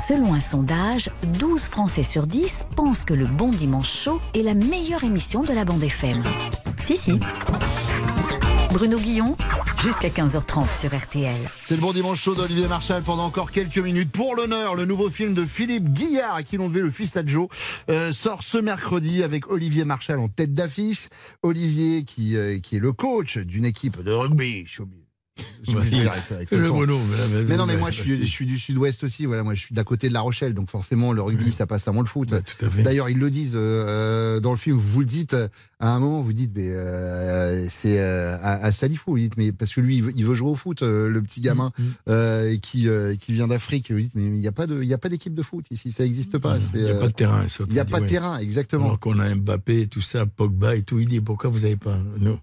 [0.06, 1.10] Selon un sondage,
[1.40, 5.52] 12 Français sur 10 pensent que le Bon Dimanche Chaud est la meilleure émission de
[5.52, 6.22] la bande FM.
[6.80, 7.18] Si, si.
[8.72, 9.36] Bruno Guillon,
[9.82, 11.34] jusqu'à 15h30 sur RTL.
[11.64, 14.10] C'est le bon dimanche chaud d'Olivier Marchal pendant encore quelques minutes.
[14.10, 17.24] Pour l'honneur, le nouveau film de Philippe Guillard, à qui l'on devait le fils à
[17.24, 17.48] Joe,
[17.88, 21.08] euh, sort ce mercredi avec Olivier Marchal en tête d'affiche.
[21.42, 24.66] Olivier qui, euh, est le coach d'une équipe de rugby.
[26.52, 29.26] Le mais, non, mais moi je suis, je suis du sud-ouest aussi.
[29.26, 31.88] Voilà, moi je suis d'à côté de La Rochelle, donc forcément le rugby ça passe
[31.88, 32.34] avant le foot.
[32.82, 34.76] D'ailleurs ils le disent euh, dans le film.
[34.78, 35.36] Vous le dites
[35.78, 39.12] à un moment, vous dites mais euh, c'est euh, à, à Salifou.
[39.12, 41.22] Vous dites mais parce que lui il veut, il veut jouer au foot, euh, le
[41.22, 41.72] petit gamin
[42.06, 42.88] Mm, qui
[43.20, 43.90] qui vient d'Afrique.
[43.90, 44.66] Vous dites mais il n'y a pas
[45.08, 46.58] d'équipe de foot ici, ça n'existe pas.
[46.74, 47.44] Il n'y a pas de terrain.
[47.68, 48.86] Il n'y a pas de terrain, exactement.
[48.86, 51.98] Alors qu'on a Mbappé, tout ça, Pogba et tout, il dit pourquoi vous n'avez pas
[52.18, 52.38] Non.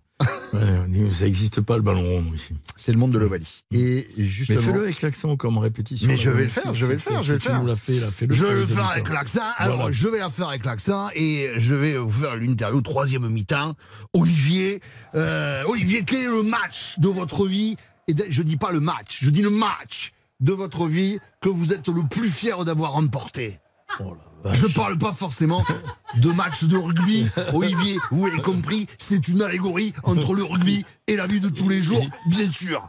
[0.54, 2.54] Ouais, ça n'existe pas le ballon rond ici.
[2.78, 3.64] C'est le monde de l'Ovalie.
[3.72, 4.60] Et justement.
[4.60, 6.08] Mais fais-le avec l'accent comme répétition.
[6.08, 7.60] Mais je vais le faire, je vais le faire, je vais le tu faire.
[7.60, 9.42] nous l'as fait, là, fais-le Je vais le faire avec l'accent.
[9.58, 13.74] Alors, je vais la faire avec l'accent et je vais vous faire l'interview troisième mi-temps.
[14.14, 14.80] Olivier,
[15.16, 17.76] euh, Olivier, quel est le match de votre vie?
[18.08, 21.74] Et je dis pas le match, je dis le match de votre vie que vous
[21.74, 23.60] êtes le plus fier d'avoir remporté.
[24.00, 24.16] Oh
[24.52, 25.64] Je parle pas forcément
[26.16, 27.28] de match de rugby.
[27.54, 31.70] Olivier, vous avez compris, c'est une allégorie entre le rugby et la vie de tous
[31.70, 32.88] les jours, bien sûr.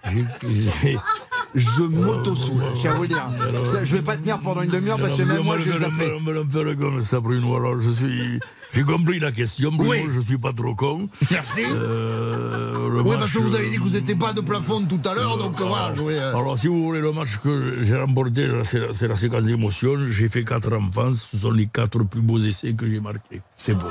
[1.54, 3.28] Je m'auto-soule, je vous dire.
[3.64, 6.12] Ça, je vais pas tenir pendant une demi-heure parce que même moi, appelé.
[6.16, 7.56] On me l'a fait comme ça, Bruno.
[7.56, 8.40] Alors, je suis.
[8.74, 9.90] J'ai compris la question, Bruno.
[9.92, 9.98] Oui.
[10.12, 11.06] Je suis pas trop con.
[11.30, 11.62] Merci.
[11.70, 15.00] Euh, Oui, match, parce que vous avez dit que vous n'étiez pas de plafond tout
[15.08, 15.92] à l'heure, donc euh, voilà.
[15.92, 19.94] vais, euh, Alors, si vous voulez, le match que j'ai remporté, c'est la, séquence d'émotion.
[20.10, 21.28] J'ai fait quatre en France.
[21.30, 23.42] Ce sont les quatre plus beaux essais que j'ai marqués.
[23.56, 23.86] C'est beau.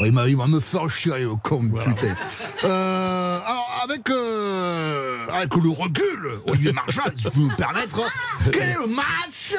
[0.00, 2.16] Oh, il, il va me faire chier, con, putain.
[2.64, 8.00] Euh, alors, avec, euh, avec le recul, Olivier Marchal, si je peux me permettre,
[8.52, 9.54] quel est le match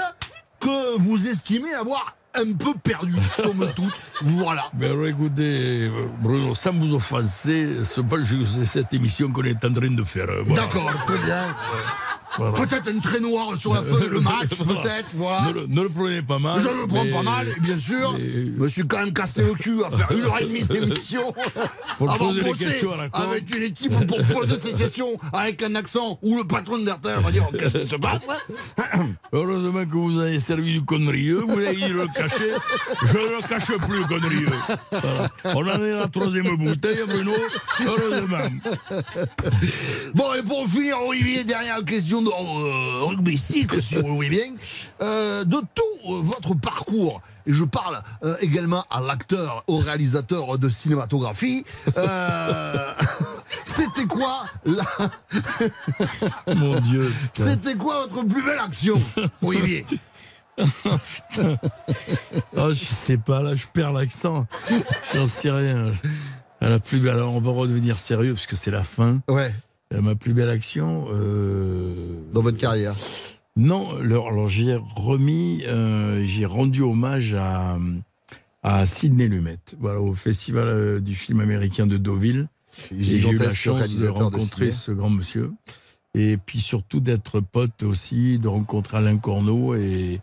[0.59, 4.69] que vous estimez avoir un peu perdu, somme toute Voilà.
[4.73, 9.63] Ben alors, écoutez, Bruno, sans vous offenser, c'est pas que c'est cette émission qu'on est
[9.65, 10.27] en train de faire.
[10.45, 10.61] voilà.
[10.63, 11.47] D'accord, très bien.
[12.37, 15.51] Peut-être un trait noire sur la feuille, le match, peut-être, voilà.
[15.67, 16.59] Ne le, prenez pas mal.
[16.59, 18.15] Je le prends pas mal, bien sûr.
[18.17, 21.33] Je me suis quand même cassé le cul à faire une heure et demie d'émission.
[22.07, 26.43] Avant de poser avec une équipe pour poser ces questions avec un accent où le
[26.43, 28.27] patron d'Hertel va dire Qu'est-ce qui se passe?
[29.33, 32.51] Heureusement que vous avez servi du connerieux, vous l'avez le cacher?
[33.05, 34.45] Je ne le cache plus, connerie.
[34.91, 35.29] Voilà.
[35.55, 37.33] On en est à la troisième bouteille, Bruno.
[37.85, 38.37] Heureusement.
[40.13, 44.53] Bon, et pour finir, Olivier, dernière question de euh, rugbystique, si vous voulez bien.
[45.01, 50.57] Euh, de tout euh, votre parcours, et je parle euh, également à l'acteur, au réalisateur
[50.57, 51.65] de cinématographie,
[53.65, 54.83] c'était quoi la...
[56.55, 57.11] Mon Dieu.
[57.33, 59.01] C'était quoi votre plus belle action,
[59.41, 59.85] Olivier
[60.57, 61.57] Putain.
[62.55, 64.45] Oh, je sais pas, là, je perds l'accent.
[65.13, 65.91] J'en sais rien.
[66.59, 69.21] À la plus belle, alors on va redevenir sérieux parce que c'est la fin.
[69.27, 69.51] Ouais.
[69.93, 71.07] Euh, ma plus belle action.
[71.11, 71.93] euh,
[72.33, 72.93] Dans votre carrière
[73.55, 77.77] Non, alors, alors j'ai remis, euh, j'ai rendu hommage à,
[78.63, 82.47] à Sidney Lumet, voilà, au festival du film américain de Deauville.
[82.91, 85.51] J'ai eu la chance de rencontrer ce grand monsieur.
[86.13, 90.19] Et puis surtout d'être pote aussi, de rencontrer Alain Corneau et,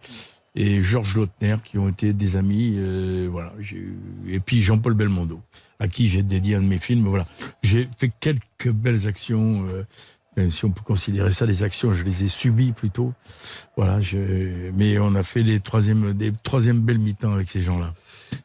[0.54, 2.74] et Georges Lautner, qui ont été des amis.
[2.76, 3.96] euh, voilà, eu-
[4.28, 5.40] et puis Jean-Paul Belmondo,
[5.80, 7.06] à qui j'ai dédié un de mes films.
[7.06, 7.24] Voilà,
[7.62, 9.64] j'ai fait quelques belles actions.
[9.68, 9.82] euh,
[10.50, 13.12] si on peut considérer ça des actions, je les ai subies plutôt.
[13.76, 17.92] Voilà, je- mais on a fait les troisièmes, des troisièmes belles mi-temps avec ces gens-là.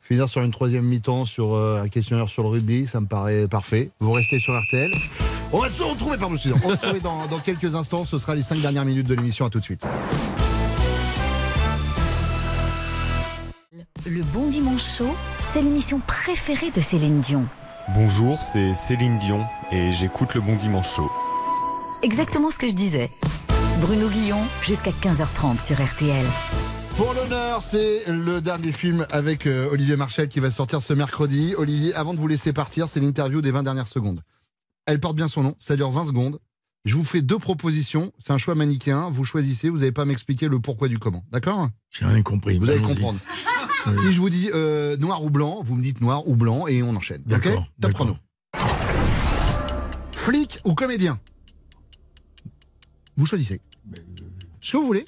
[0.01, 3.47] Finir sur une troisième mi-temps sur euh, un questionnaire sur le rugby, ça me paraît
[3.47, 3.91] parfait.
[3.99, 4.91] Vous restez sur RTL.
[5.51, 6.35] On va se retrouver, pardon.
[6.63, 8.05] On va se retrouver dans, dans quelques instants.
[8.05, 9.45] Ce sera les cinq dernières minutes de l'émission.
[9.45, 9.85] À tout de suite.
[14.05, 17.45] Le Bon Dimanche Show, c'est l'émission préférée de Céline Dion.
[17.95, 21.09] Bonjour, c'est Céline Dion et j'écoute le Bon Dimanche Show.
[22.01, 23.09] Exactement ce que je disais.
[23.79, 26.25] Bruno Guillon, jusqu'à 15h30 sur RTL.
[26.97, 31.55] Pour l'honneur, c'est le dernier film avec euh, Olivier Marchal qui va sortir ce mercredi.
[31.57, 34.21] Olivier, avant de vous laisser partir, c'est l'interview des 20 dernières secondes.
[34.85, 36.39] Elle porte bien son nom, ça dure 20 secondes.
[36.83, 40.49] Je vous fais deux propositions, c'est un choix manichéen, vous choisissez, vous n'allez pas m'expliquer
[40.49, 41.69] le pourquoi du comment, d'accord?
[41.89, 42.57] J'ai rien compris.
[42.59, 43.17] Vous allez comprendre.
[43.87, 43.97] Oui.
[43.97, 46.81] Si je vous dis euh, noir ou blanc, vous me dites noir ou blanc et
[46.83, 47.21] on enchaîne.
[47.25, 48.15] D'accord, Top chrono.
[50.15, 51.19] Flic ou comédien
[53.17, 53.59] Vous choisissez.
[54.61, 55.03] Ce que vous voulez.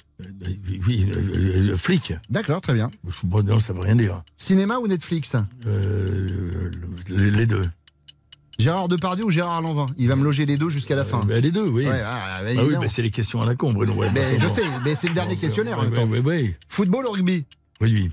[0.86, 2.12] Oui, le, le flic.
[2.28, 2.90] D'accord, très bien.
[3.08, 4.22] Je, bon, non, ça veut rien dire.
[4.36, 5.34] Cinéma ou Netflix?
[5.66, 6.70] Euh,
[7.08, 7.62] le- les deux.
[8.58, 9.86] Gérard Depardieu ou Gérard Lanvin?
[9.96, 11.20] Il va me loger les deux jusqu'à la fin.
[11.24, 11.86] Ben, les deux, oui.
[11.86, 13.94] Ouais, ah, bah, Ah oui, c'est les questions à la con, Bruno.
[13.94, 16.08] Ouais, Mais bon, je sais, mais c'est le dernier questionnaire en même temps.
[16.68, 17.44] Football ou rugby?
[17.80, 18.10] Oui, oui.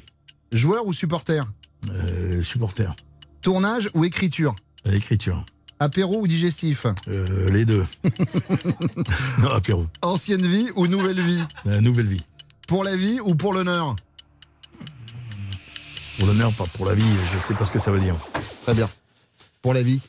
[0.54, 1.44] Joueur ou supporter
[1.90, 2.96] Euh, supporter.
[3.42, 5.44] Tournage ou écriture L'écriture.
[5.80, 7.86] Apéro ou digestif Euh, les deux.
[9.40, 9.88] non, apéro.
[10.02, 11.44] Ancienne vie ou nouvelle vie
[11.82, 12.24] nouvelle vie.
[12.68, 13.96] Pour la vie ou pour l'honneur
[16.18, 18.16] Pour l'honneur, pas pour la vie, je sais pas ce que ça veut dire.
[18.64, 18.90] Très bien.
[19.62, 20.00] Pour la vie,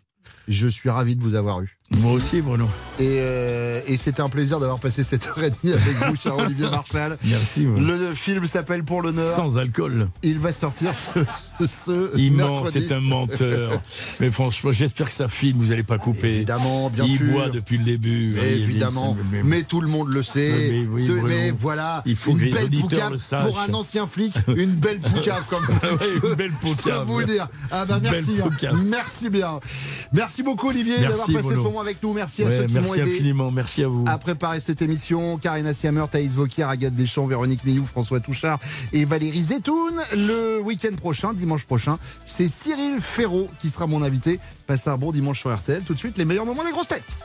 [0.47, 1.74] je suis ravi de vous avoir eu.
[1.91, 2.65] Moi aussi, Bruno.
[2.99, 6.37] Et, euh, et c'était un plaisir d'avoir passé cette heure et demie avec vous, cher
[6.39, 7.19] Olivier Marchal.
[7.25, 7.67] Merci.
[7.67, 9.37] Le film s'appelle Pour l'honneur.
[9.37, 10.09] Sans alcool.
[10.23, 13.81] Il va sortir ce, ce Il ment, c'est un menteur.
[14.21, 16.37] Mais franchement, j'espère que ça filme, vous n'allez pas couper.
[16.37, 17.27] Évidemment, bien il sûr.
[17.27, 18.35] boit depuis le début.
[18.39, 20.53] Évidemment, mais- mais tout le monde le sait.
[20.71, 21.29] Mais oui, Te- Bruno.
[21.29, 23.17] mais voilà, Il faut une belle poucave
[23.47, 27.05] pour un ancien flic, une belle poucave comme Ouais, une belle Je peux poucave.
[27.07, 27.49] vous dire.
[27.71, 28.49] Ah bah Belle merci, hein.
[28.51, 28.75] poucave.
[28.85, 29.61] merci bien.
[30.13, 31.51] Merci beaucoup Olivier d'avoir passé Bruno.
[31.51, 32.13] ce moment avec nous.
[32.13, 34.05] Merci à Ouais, ceux qui m'ont aidé infiniment, merci à vous.
[34.07, 35.39] à préparer cette émission.
[35.39, 38.59] Karina Siamer, Thaïs Vauquier, Agathe Deschamps, Véronique Millou, François Touchard
[38.93, 40.01] et Valérie Zetoun.
[40.15, 44.41] Le week-end prochain, dimanche prochain, c'est Cyril Ferraud qui sera mon invité.
[44.67, 45.83] Passez un bon dimanche sur RTL.
[45.83, 47.23] Tout de suite, les meilleurs moments des grosses têtes.